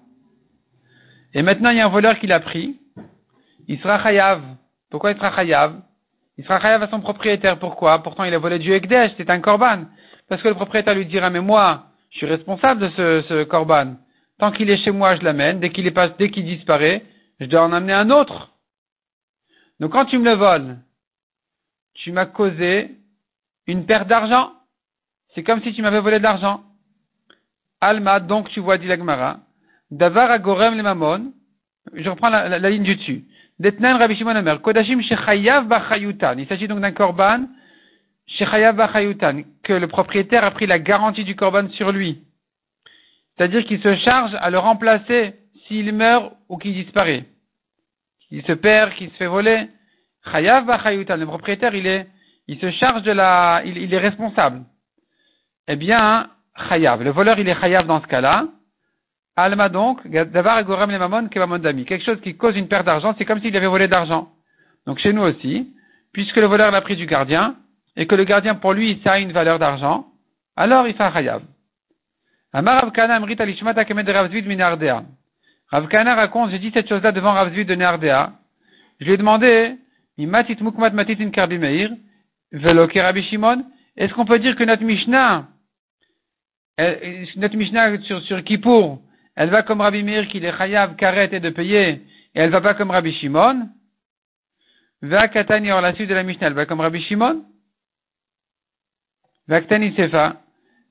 [1.33, 2.77] Et maintenant, il y a un voleur qui l'a pris.
[3.67, 4.41] Il sera chayav.
[4.89, 5.81] Pourquoi il sera chayav
[6.37, 7.59] Il sera chayav à son propriétaire.
[7.59, 8.01] Pourquoi?
[8.03, 9.85] Pourtant, il a volé du Ekdesh, c'est un korban.
[10.27, 13.95] Parce que le propriétaire lui dira, mais moi, je suis responsable de ce, ce korban.
[14.39, 15.59] Tant qu'il est chez moi, je l'amène.
[15.59, 17.03] Dès qu'il est pas, dès qu'il disparaît,
[17.39, 18.51] je dois en amener un autre.
[19.79, 20.77] Donc quand tu me le voles,
[21.93, 22.91] tu m'as causé
[23.67, 24.51] une perte d'argent.
[25.33, 26.63] C'est comme si tu m'avais volé de l'argent.
[27.81, 29.39] Alma, donc tu vois, dit l'Agmara,
[29.91, 31.33] Davar agorem le mamon,
[31.93, 33.25] je reprends la, la, ligne du dessus.
[33.61, 35.01] Rabbi Shimon Kodashim.
[35.01, 37.47] Il s'agit donc d'un korban,
[38.27, 42.23] shechayav bachayutan, que le propriétaire a pris la garantie du korban sur lui.
[43.35, 45.35] C'est-à-dire qu'il se charge à le remplacer
[45.67, 47.25] s'il meurt ou qu'il disparaît.
[48.27, 49.67] Qu'il se perd, qu'il se fait voler.
[50.31, 52.07] Chayav bachayutan, le propriétaire, il est,
[52.47, 54.63] il se charge de la, il, il est responsable.
[55.67, 56.29] Eh bien,
[56.69, 57.03] chayav.
[57.03, 58.47] Le voleur, il est chayav dans ce cas-là.
[59.43, 61.27] Alma donc, gorem le mamon.
[61.29, 64.29] Quelque chose qui cause une perte d'argent, c'est comme s'il avait volé d'argent.
[64.85, 65.73] Donc chez nous aussi,
[66.13, 67.55] puisque le voleur l'a pris du gardien,
[67.95, 70.07] et que le gardien pour lui, ça a une valeur d'argent,
[70.55, 71.41] alors il fait un chayav.
[72.53, 73.37] Amar Ravkana amrit.
[75.71, 78.31] Ravkana raconte, j'ai dit cette chose-là devant Ravzvid de Nardea.
[78.99, 79.75] Je lui ai demandé,
[80.17, 81.91] matit mukmat matit in karbi meir,
[82.51, 83.63] velo Rabbi Shimon,
[83.95, 85.47] est-ce qu'on peut dire que notre Mishnah,
[86.77, 89.01] notre Mishnah sur, sur Kippour,
[89.39, 92.01] elle va comme Rabbi Meir qui est chayav karet et de payer, et
[92.41, 93.69] elle va pas comme Rabbi Shimon.
[95.01, 97.45] Va katani or la suite de la Mishnah, elle va comme Rabbi Shimon.
[99.47, 100.41] Va katani sefa.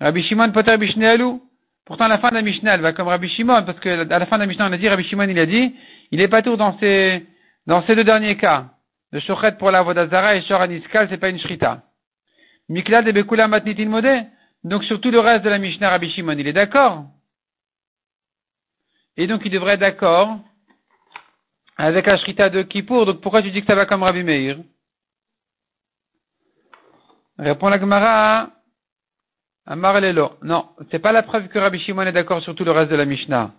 [0.00, 1.42] Rabbi Shimon poter bishnelu.
[1.84, 4.18] Pourtant, à la fin de la Mishnah, elle va comme Rabbi Shimon, parce que à
[4.18, 5.74] la fin de la Mishnah, on a dit, Rabbi Shimon, il a dit,
[6.10, 7.26] il est pas tout dans ces,
[7.66, 8.70] dans deux derniers cas.
[9.12, 11.82] De Shochet pour la Vodazara et Shor Aniskal, c'est pas une shrita.
[12.70, 14.22] Mikla de Bekula Matnitin Modé.
[14.64, 17.04] Donc, sur tout le reste de la Mishnah, Rabbi Shimon, il est d'accord.
[19.18, 20.38] Et donc il devrait être d'accord
[21.76, 23.04] avec la Shrita de Kippour.
[23.04, 24.58] Donc pourquoi tu dis que ça va comme Rabbi Meir?
[27.36, 28.50] Répond la Gemara.
[29.66, 30.30] Amar Lelo.
[30.42, 32.96] Non, c'est pas la preuve que Rabbi Shimon est d'accord sur tout le reste de
[32.96, 33.50] la Mishnah.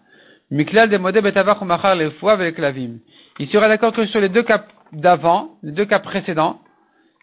[0.49, 2.97] Miklal de Machar les avec la Vim.
[3.37, 6.61] Il sera d'accord que sur les deux cas d'avant, les deux cas précédents,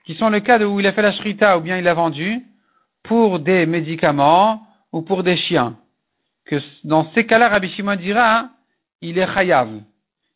[0.04, 2.44] qui sont le cas où il a fait la Shrita ou bien il a vendu,
[3.02, 5.76] pour des médicaments ou pour des chiens
[6.46, 8.50] que dans ces cas-là, Rabbi Shimon dira,
[9.00, 9.68] il est chayav.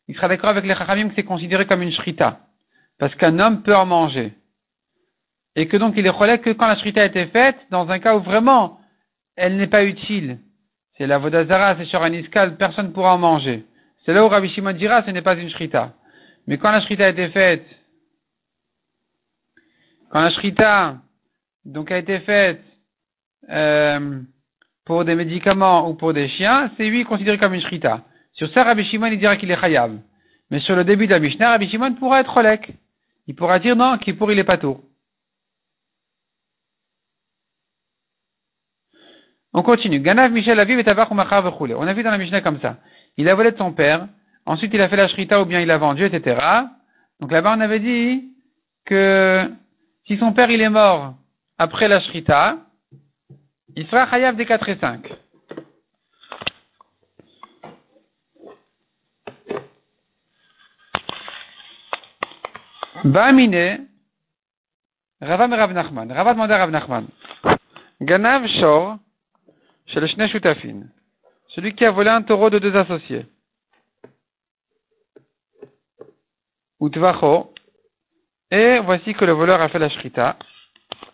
[0.07, 2.39] Il sera d'accord avec les chachamim que c'est considéré comme une shrita.
[2.99, 4.33] Parce qu'un homme peut en manger.
[5.55, 7.99] Et que donc il est relais que quand la shrita a été faite, dans un
[7.99, 8.79] cas où vraiment
[9.35, 10.39] elle n'est pas utile.
[10.97, 13.65] C'est la vodazara, c'est sur un iskal, personne ne pourra en manger.
[14.05, 15.93] C'est là où Rabbi Shimon dira, ce n'est pas une shrita.
[16.47, 17.65] Mais quand la shrita a été faite,
[20.09, 20.97] quand la shrita,
[21.63, 22.61] donc a été faite,
[23.49, 24.21] euh,
[24.85, 28.01] pour des médicaments ou pour des chiens, c'est lui considéré comme une shrita.
[28.33, 29.97] Sur ça, Rabbi Shimon, il dira qu'il est chayav.
[30.49, 32.73] Mais sur le début de la Mishnah, Rabbi Shimon pourra être rolek.
[33.27, 34.81] Il pourra dire non, qui pour il est pas tout.
[39.53, 39.99] On continue.
[39.99, 42.77] Ganav Michel Aviv et On a vu dans la Mishnah comme ça.
[43.17, 44.07] Il a volé de son père.
[44.45, 46.39] Ensuite, il a fait la shrita ou bien il a vendu, etc.
[47.19, 48.29] Donc là-bas, on avait dit
[48.85, 49.51] que
[50.07, 51.13] si son père il est mort
[51.57, 52.57] après la shrita,
[53.75, 55.11] il sera des 4 et 5.
[63.03, 63.87] Ba'amine,
[65.21, 66.11] Rava me Rav Nachman.
[66.11, 67.03] Rava.
[68.01, 68.97] Ganav Shor,
[69.87, 70.87] chez le.
[71.49, 73.25] Celui qui a volé un taureau de deux associés.
[76.79, 77.53] Utvacho.
[78.49, 80.37] Et voici que le voleur a fait la shrita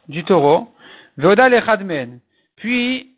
[0.07, 0.73] du taureau.
[1.17, 2.19] Veoda lechadmen.
[2.57, 3.15] Puis,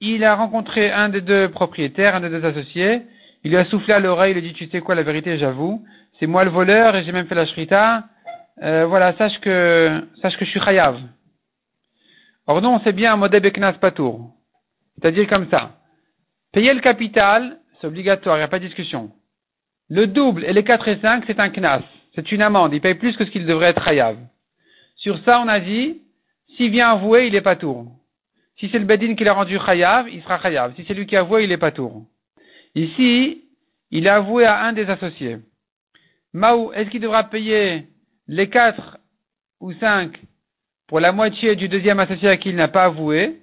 [0.00, 3.02] il a rencontré un des deux propriétaires, un des deux associés.
[3.44, 5.38] Il lui a soufflé à l'oreille, il lui a dit, tu sais quoi, la vérité,
[5.38, 5.84] j'avoue,
[6.18, 8.04] c'est moi le voleur et j'ai même fait la shrita.
[8.62, 11.00] Euh, voilà, sache que, sache que je suis chayav.
[12.46, 14.34] Or non, c'est bien un modèle beknas patour.
[14.96, 15.78] C'est-à-dire comme ça.
[16.52, 19.12] Payer le capital, c'est obligatoire, il n'y a pas de discussion.
[19.88, 21.82] Le double et les 4 et 5, c'est un knas.
[22.14, 22.74] C'est une amende.
[22.74, 24.16] Il paye plus que ce qu'il devrait être chayav.
[24.96, 26.02] Sur ça, on a dit,
[26.56, 27.86] s'il vient avouer, il est pas tour.
[28.60, 30.74] Si c'est le Bedin qui l'a rendu chayav, il sera chayav.
[30.76, 32.04] Si c'est lui qui a avoué, il est pas tour.
[32.74, 33.42] Ici,
[33.90, 35.38] il a avoué à un des associés.
[36.34, 37.86] Maou, est-ce qu'il devra payer
[38.28, 38.98] les quatre
[39.60, 40.20] ou cinq
[40.86, 43.40] pour la moitié du deuxième associé à qui il n'a pas avoué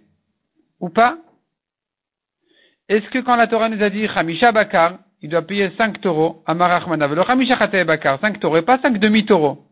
[0.80, 1.18] ou pas?
[2.88, 6.44] Est-ce que quand la Torah nous a dit Hamisha Bakar, il doit payer cinq taureaux?
[6.46, 9.64] À Marachmanav, le Hamisha Bakar, cinq taureaux et pas cinq demi-taureaux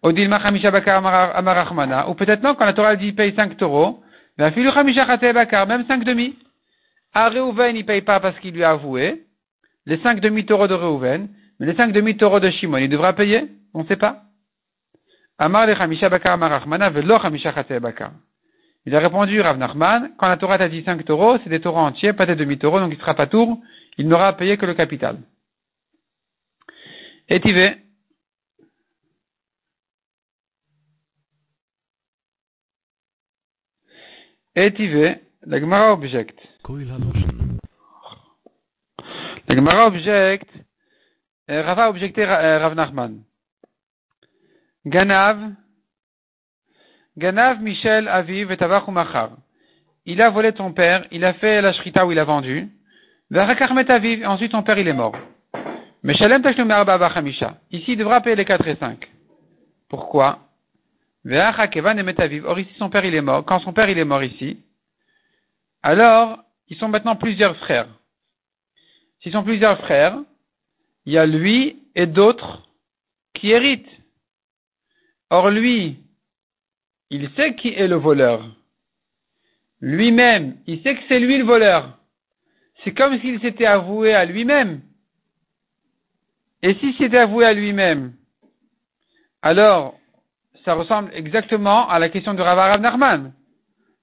[0.00, 4.00] ou peut-être non, quand la Torah dit paye cinq taureaux,
[5.66, 6.36] même 5 demi.
[7.12, 9.24] À Reuven, il ne paye pas parce qu'il lui a avoué.
[9.86, 11.28] Les 5 demi-taureaux de Reuven.
[11.58, 13.48] Mais les 5 demi-taureaux de Shimon, il devra payer?
[13.74, 14.22] On ne sait pas.
[15.38, 15.74] Amar le.
[18.86, 21.80] Il a répondu, Rav Nachman, quand la Torah t'a dit 5 taureaux, c'est des taureaux
[21.80, 23.60] entiers, pas des demi-taureaux, donc il ne sera pas tour,
[23.98, 25.18] il n'aura à payer que le capital.
[27.28, 27.40] Et
[34.60, 34.74] Et
[35.46, 36.36] La Gemara objecte.
[39.46, 40.50] La Gemara objecte.
[41.48, 43.20] Euh, Rava objecté euh, Rav Nachman.
[44.84, 45.52] Ganav.
[47.16, 49.30] Ganav, Michel, Aviv et Tavach Machar.
[50.06, 52.68] Il a volé ton père, il a fait la shrita où il a vendu.
[53.30, 55.14] Varakar Aviv, ensuite ton père il est mort.
[56.02, 56.42] Mais Shalem
[57.70, 59.08] Ici, il devra payer les 4 et 5.
[59.88, 60.47] Pourquoi?
[61.24, 63.44] Or ici, son père il est mort.
[63.44, 64.62] Quand son père il est mort ici,
[65.82, 67.88] alors, ils sont maintenant plusieurs frères.
[69.20, 70.18] S'ils sont plusieurs frères,
[71.06, 72.68] il y a lui et d'autres
[73.34, 73.88] qui héritent.
[75.30, 75.98] Or lui,
[77.10, 78.54] il sait qui est le voleur.
[79.80, 81.98] Lui-même, il sait que c'est lui le voleur.
[82.82, 84.82] C'est comme s'il s'était avoué à lui-même.
[86.62, 88.14] Et s'il s'était avoué à lui-même,
[89.42, 89.97] alors
[90.68, 93.32] ça ressemble exactement à la question de Rav Narman.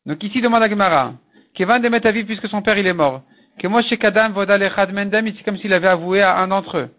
[0.07, 1.13] Donc ici demande à Gemara,
[1.53, 3.21] Kevan de Metaviv puisque son père il est mort.
[3.59, 6.77] Que moi chez Kadam Vodal Echad Mendem, c'est comme s'il avait avoué à un d'entre
[6.79, 6.89] eux.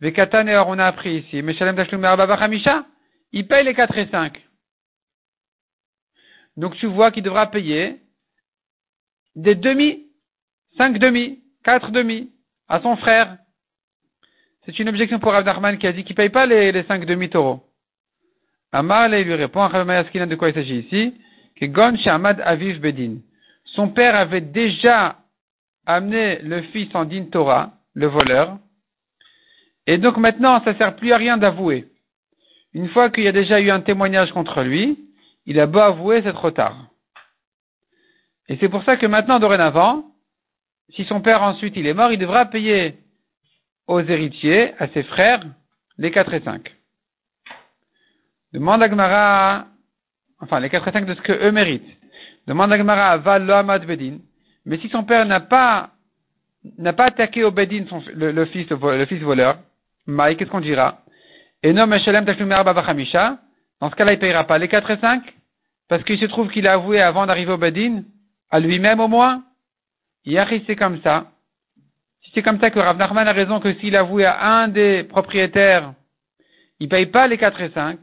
[0.00, 1.42] Vekatan et on a appris ici.
[1.42, 2.84] Mais Shalem Tashlum Hamisha,
[3.32, 4.40] il paye les 4 et 5.
[6.56, 7.96] Donc tu vois qu'il devra payer
[9.34, 10.06] des demi,
[10.76, 12.30] 5 demi, 4 demi
[12.68, 13.38] à son frère.
[14.66, 17.04] C'est une objection pour Rav qui a dit qu'il ne paye pas les, les 5
[17.06, 17.28] demi
[18.72, 21.14] Amar lui répond, de quoi il s'agit ici,
[21.56, 23.16] que Gon Shamad Aviv Bedin.
[23.64, 25.16] Son père avait déjà
[25.86, 28.58] amené le fils en din Torah, le voleur,
[29.86, 31.88] et donc maintenant ça ne sert plus à rien d'avouer.
[32.72, 34.98] Une fois qu'il y a déjà eu un témoignage contre lui,
[35.46, 36.86] il a beau avouer, c'est trop tard.
[38.48, 40.04] Et c'est pour ça que maintenant, dorénavant,
[40.94, 42.98] si son père ensuite il est mort, il devra payer
[43.86, 45.44] aux héritiers, à ses frères,
[45.98, 46.79] les 4 et 5.
[48.52, 49.66] Demande à Gemara,
[50.40, 51.96] enfin les 4 et 5 de ce que eux méritent.
[52.46, 54.18] Demande à Gemara, Val Lohamad Bedin.
[54.66, 55.90] Mais si son père n'a pas,
[56.78, 57.84] n'a pas attaqué au Bedin
[58.14, 59.58] le, fils, le fils voleur,
[60.06, 60.98] Maï, qu'est-ce qu'on dira?
[61.62, 63.38] Et non, Meshalem Tachlumer Babachamisha,
[63.80, 65.22] dans ce cas-là, il ne payera pas les 4 et 5,
[65.88, 68.02] parce qu'il se trouve qu'il a avoué avant d'arriver au Bedin,
[68.50, 69.44] à lui-même au moins.
[70.24, 71.30] Yahri, c'est comme ça.
[72.22, 75.04] Si c'est comme ça que Rav Nachman a raison que s'il avoué à un des
[75.04, 75.94] propriétaires,
[76.78, 77.98] il ne paye pas les 4 et 5,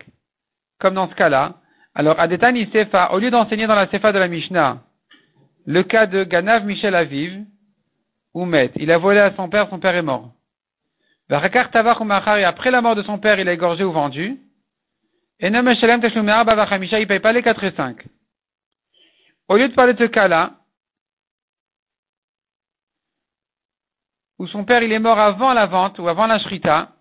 [0.79, 1.55] comme dans ce cas-là.
[1.95, 4.83] Alors, Adetani Sefa, au lieu d'enseigner dans la Sefa de la Mishnah,
[5.65, 7.43] le cas de Ganav Michel Aviv,
[8.33, 10.31] ou Met, il a volé à son père, son père est mort.
[11.29, 14.39] Et après la mort de son père, il a égorgé ou vendu.
[15.39, 15.61] Et ne
[16.99, 18.05] il paye pas les 4 et 5.
[19.49, 20.53] Au lieu de parler de ce cas-là,
[24.39, 26.93] où son père il est mort avant la vente ou avant la shrita,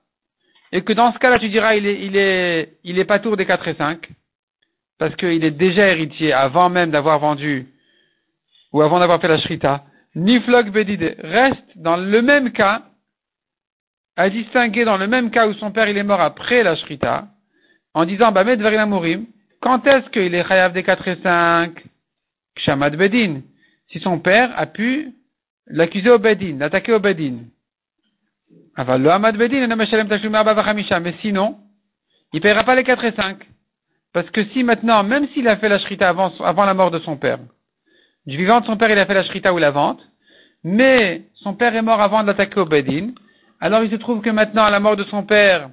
[0.72, 3.36] et que dans ce cas-là, tu diras, il est, il est, il est pas tour
[3.36, 4.08] des 4 et 5,
[4.98, 7.66] parce qu'il est déjà héritier avant même d'avoir vendu,
[8.72, 12.82] ou avant d'avoir fait la shrita, ni flog bedide, reste dans le même cas,
[14.16, 17.28] à distinguer dans le même cas où son père il est mort après la shrita,
[17.94, 18.44] en disant, bah,
[18.86, 19.26] mourim,
[19.60, 21.82] quand est-ce qu'il est chayav des 4 et 5?
[22.56, 23.42] Kshamad bedin.
[23.88, 25.12] Si son père a pu
[25.66, 27.38] l'accuser au bedin, l'attaquer au bedin.
[31.00, 31.56] Mais sinon,
[32.32, 33.38] il ne paiera pas les 4 et 5.
[34.12, 37.16] Parce que si maintenant, même s'il a fait la shrita avant, la mort de son
[37.16, 37.38] père,
[38.26, 40.00] du vivant de son père, il a fait la shrita ou la vente,
[40.64, 43.12] mais son père est mort avant de l'attaquer au Bedin,
[43.60, 45.70] alors il se trouve que maintenant, à la mort de son père,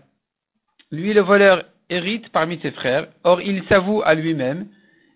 [0.92, 4.68] lui, le voleur, hérite parmi ses frères, or il s'avoue à lui-même,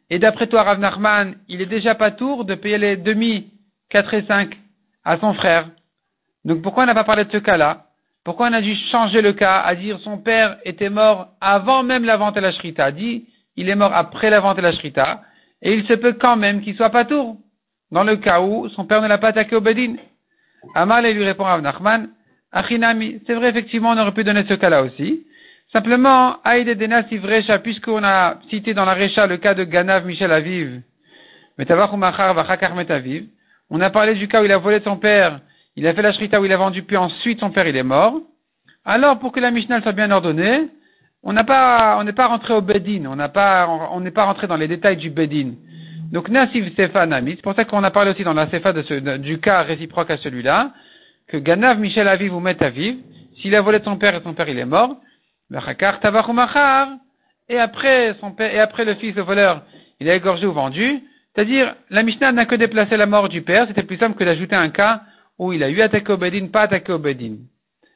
[0.10, 3.52] et d'après toi, Rav Nachman, il est déjà pas tour de payer les demi,
[3.89, 4.58] 4 et 5
[5.04, 5.69] à son frère.
[6.47, 7.83] Donc pourquoi on n'a pas parlé de ce cas-là?
[8.23, 12.05] Pourquoi on a dû changer le cas à dire son père était mort avant même
[12.05, 13.25] la vente et la shrita Dit,
[13.57, 15.23] il est mort après la vente et la shrita,
[15.62, 17.36] et il se peut quand même qu'il soit pas tour,
[17.91, 19.95] dans le cas où son père ne l'a pas attaqué au Bedin.
[20.73, 22.07] Amal lui répond à Nachman,
[22.53, 25.25] Achinami, c'est vrai effectivement on aurait pu donner ce cas-là aussi.
[25.73, 30.31] Simplement, Aïde Denas Ivrecha, puisqu'on a cité dans la Recha le cas de Ganav Michel
[30.31, 30.81] Aviv,
[33.69, 35.41] on a parlé du cas où il a volé son père
[35.78, 37.84] il a fait la shrita où il a vendu, puis ensuite son père il est
[37.84, 38.19] mort.
[38.84, 40.69] Alors, pour que la Mishnah soit bien ordonnée,
[41.21, 44.25] on n'a pas, on n'est pas rentré au Bedin, on n'a pas, on n'est pas
[44.25, 45.52] rentré dans les détails du Bedin.
[46.12, 48.73] Donc, Nasif Sefa Nami, c'est pour ça qu'on a parlé aussi dans la Sefa
[49.19, 50.71] du cas réciproque à celui-là,
[51.28, 52.98] que Ganav Michel Aviv ou Met Aviv,
[53.40, 54.98] s'il a volé son père et son père il est mort,
[57.50, 59.62] et après son père, et après le fils de voleur,
[60.00, 61.04] il a égorgé ou vendu,
[61.36, 64.56] c'est-à-dire, la Mishnah n'a que déplacé la mort du père, c'était plus simple que d'ajouter
[64.56, 65.02] un cas
[65.40, 67.38] où il a eu attaqué au Bedin, pas attaqué au Bedin.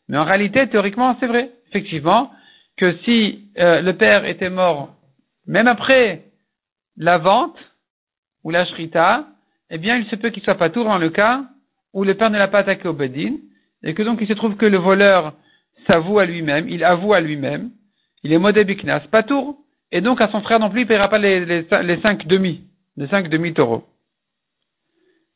[0.08, 2.32] Mais en réalité, théoriquement, c'est vrai, effectivement,
[2.78, 4.96] que si euh, le père était mort,
[5.48, 6.26] même après
[6.98, 7.58] la vente
[8.44, 9.28] ou la shrita,
[9.70, 11.46] eh bien, il se peut qu'il soit pas tour dans le cas
[11.94, 13.38] où le père ne l'a pas attaqué au Bedin,
[13.84, 15.34] et que donc il se trouve que le voleur
[15.88, 17.72] s'avoue à lui-même, il avoue à lui-même,
[18.24, 19.58] il est modé biknas, pas tour,
[19.92, 22.68] et donc à son frère non plus, il ne paiera pas les, les, cinq demi,
[22.98, 23.84] les cinq demi-taureaux.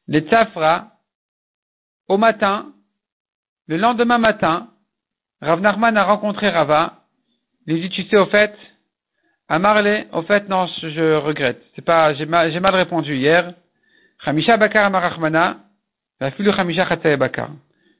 [0.07, 0.91] Les tsafra,
[2.07, 2.73] au matin,
[3.67, 4.69] le lendemain matin,
[5.41, 7.03] Rav Nachman a rencontré Rava,
[7.67, 8.55] il dit, tu sais, au fait,
[9.47, 11.61] à Marley, au fait, non, je regrette.
[11.75, 13.53] C'est pas, j'ai mal, j'ai mal répondu hier.
[14.23, 15.57] Chamisha bakar amarachmana,
[16.35, 16.85] filu chamisha
[17.17, 17.49] bakar.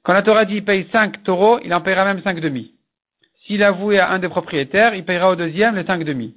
[0.03, 2.73] Quand la Torah dit il paye 5 taureaux, il en paiera même 5 demi.
[3.45, 6.35] S'il avoue à un des propriétaires, il payera au deuxième les 5 demi.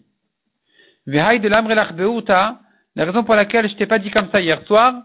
[1.07, 5.05] Vehaï de l'amrelach la raison pour laquelle je t'ai pas dit comme ça hier soir,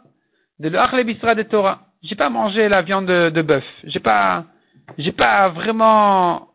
[0.60, 1.88] de le bisra de Torah.
[2.04, 3.64] J'ai pas mangé la viande de, de bœuf.
[3.86, 4.46] J'ai pas,
[4.98, 6.50] j'ai pas vraiment,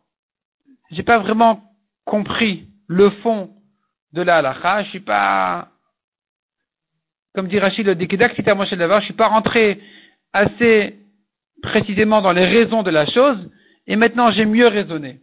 [0.90, 1.62] j'ai pas vraiment
[2.04, 3.50] compris le fond
[4.12, 4.84] de la halacha.
[4.84, 5.68] Je suis pas,
[7.34, 9.80] comme dit Rachid, le Dekedak, si je suis pas rentré
[10.34, 10.98] assez
[11.62, 13.38] précisément dans les raisons de la chose,
[13.86, 15.20] et maintenant j'ai mieux raisonné.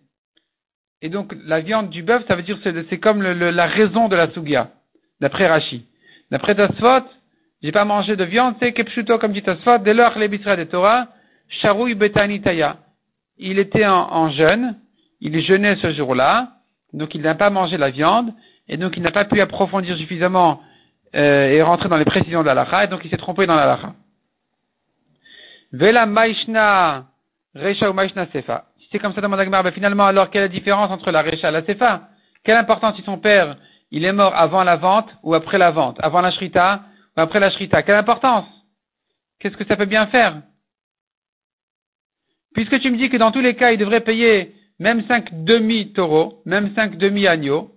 [1.02, 4.16] Et donc la viande du bœuf, ça veut dire c'est, c'est comme la raison de
[4.16, 4.72] la sugia,
[5.22, 5.86] d'après Rashi.
[6.32, 7.06] D'après Tasfot,
[7.66, 11.08] j'ai pas mangé de viande, c'est kepshuto comme dit Tasfot, dès lors les de Torah,
[11.50, 12.78] sharouy betanitaya.
[13.40, 14.76] Il était en, jeûne,
[15.20, 16.50] il jeûnait ce jour-là,
[16.94, 18.32] donc il n'a pas mangé la viande,
[18.68, 20.62] et donc il n'a pas pu approfondir suffisamment
[21.16, 23.80] euh, et rentrer dans les précisions de la et donc il s'est trompé dans la
[25.72, 27.06] Vela Maishna
[27.56, 28.66] Recha ou Maishna Sefa.
[28.78, 31.24] Si c'est comme ça dans Madagmar, ben finalement, alors quelle est la différence entre la
[31.24, 32.10] Recha et la Sefa?
[32.44, 33.58] Quelle importance si son père,
[33.90, 35.98] il est mort avant la vente ou après la vente?
[36.04, 36.82] Avant la Shrita
[37.16, 38.46] après la Shrita Quelle importance?
[39.40, 40.42] Qu'est-ce que ça peut bien faire?
[42.54, 46.42] Puisque tu me dis que dans tous les cas, il devrait payer même cinq demi-taureaux,
[46.46, 47.72] même cinq demi-agneaux,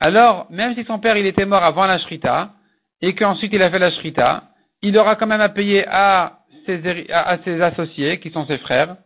[0.00, 2.54] alors, même si son père, il était mort avant la Shrita,
[3.02, 4.44] et qu'ensuite il a fait la Shrita,
[4.80, 8.96] il aura quand même à payer à à, ses associés, qui sont ses frères,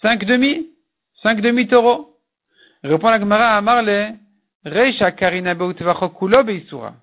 [0.00, 0.68] cinq demi,
[1.22, 2.16] cinq demi taureaux?
[2.82, 4.14] Répond la Gemara à Marle,
[4.64, 6.94] Reisha Karina Beisura.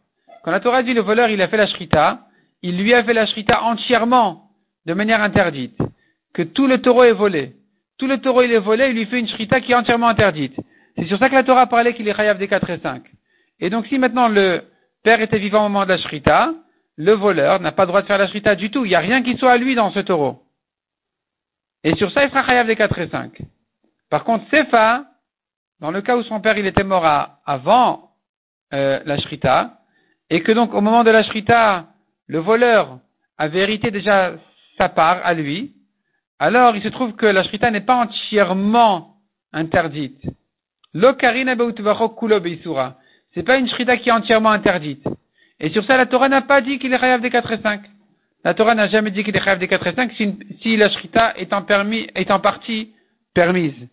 [0.43, 2.19] Quand la Torah dit le voleur, il a fait la shrita,
[2.61, 4.49] il lui a fait la shrita entièrement,
[4.85, 5.77] de manière interdite.
[6.33, 7.55] Que tout le taureau est volé.
[7.97, 10.55] Tout le taureau il est volé, il lui fait une shrita qui est entièrement interdite.
[10.97, 13.03] C'est sur ça que la Torah parlait qu'il est chayav des 4 et 5.
[13.59, 14.63] Et donc si maintenant le
[15.03, 16.53] père était vivant au moment de la shrita,
[16.97, 18.85] le voleur n'a pas le droit de faire la shrita du tout.
[18.85, 20.43] Il n'y a rien qui soit à lui dans ce taureau.
[21.85, 23.31] Et sur ça, il fera chayav des 4 et 5.
[24.09, 25.05] Par contre, Sefa,
[25.79, 27.05] dans le cas où son père il était mort
[27.45, 28.11] avant
[28.73, 29.79] euh, la shrita,
[30.33, 31.85] et que donc au moment de la shrita,
[32.25, 32.97] le voleur
[33.37, 34.33] avait hérité déjà
[34.79, 35.73] sa part à lui,
[36.39, 39.17] alors il se trouve que la shrita n'est pas entièrement
[39.53, 40.19] interdite.
[40.95, 41.55] L'okarina
[43.35, 45.07] C'est pas une shrita qui est entièrement interdite.
[45.59, 47.81] Et sur ça, la Torah n'a pas dit qu'il est chayav des 4 et 5.
[48.43, 50.13] La Torah n'a jamais dit qu'il est chayav des 4 et 5
[50.63, 52.91] si, la shrita est en, permis, est en partie
[53.35, 53.87] permise.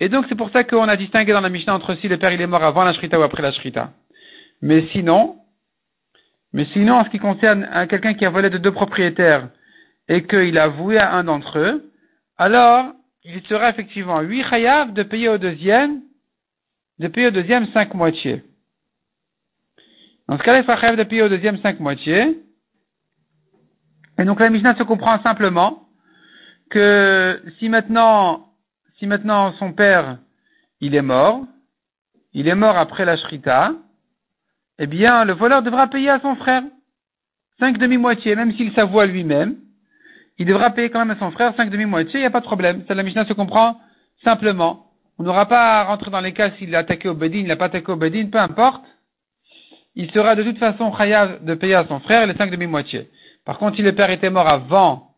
[0.00, 2.32] Et donc c'est pour ça qu'on a distingué dans la Mishnah entre si le père
[2.32, 3.90] il est mort avant la shrita ou après la shrita.
[4.62, 5.36] Mais sinon,
[6.52, 9.48] mais sinon en ce qui concerne quelqu'un qui a volé de deux propriétaires
[10.08, 11.90] et qu'il a voué à un d'entre eux,
[12.36, 12.92] alors
[13.24, 16.02] il sera effectivement huit chayav de payer au deuxième,
[16.98, 18.42] de payer au deuxième cinq moitiés.
[20.28, 22.38] Dans ce cas-là, il sera de payer au deuxième cinq moitiés.
[24.18, 25.88] Et donc la Mishnah se comprend simplement
[26.70, 28.46] que si maintenant,
[28.98, 30.18] si maintenant son père,
[30.80, 31.44] il est mort,
[32.32, 33.72] il est mort après la shrita,
[34.78, 36.62] eh bien, le voleur devra payer à son frère
[37.58, 39.56] cinq demi-moitiés, même s'il s'avoue lui-même.
[40.38, 42.46] Il devra payer quand même à son frère cinq demi-moitiés, il n'y a pas de
[42.46, 42.84] problème.
[42.88, 43.78] Ça, la Mishnah se comprend
[44.24, 44.86] simplement.
[45.18, 47.56] On n'aura pas à rentrer dans les cas s'il a attaqué au Bedin, il n'a
[47.56, 48.82] pas attaqué au Bedin, peu importe
[49.94, 53.08] il sera de toute façon chayav de payer à son frère les cinq demi-moitiés.
[53.44, 55.08] Par contre, si le père était mort avant,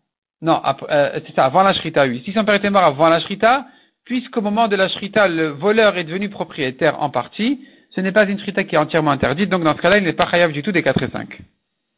[0.43, 2.23] non, euh, c'est ça, avant la shrita, oui.
[2.25, 3.67] Si son père était mort avant la shrita,
[4.05, 8.24] puisqu'au moment de la shrita, le voleur est devenu propriétaire en partie, ce n'est pas
[8.24, 10.62] une shrita qui est entièrement interdite, donc dans ce cas-là, il n'est pas chayav du
[10.62, 11.38] tout des 4 et 5.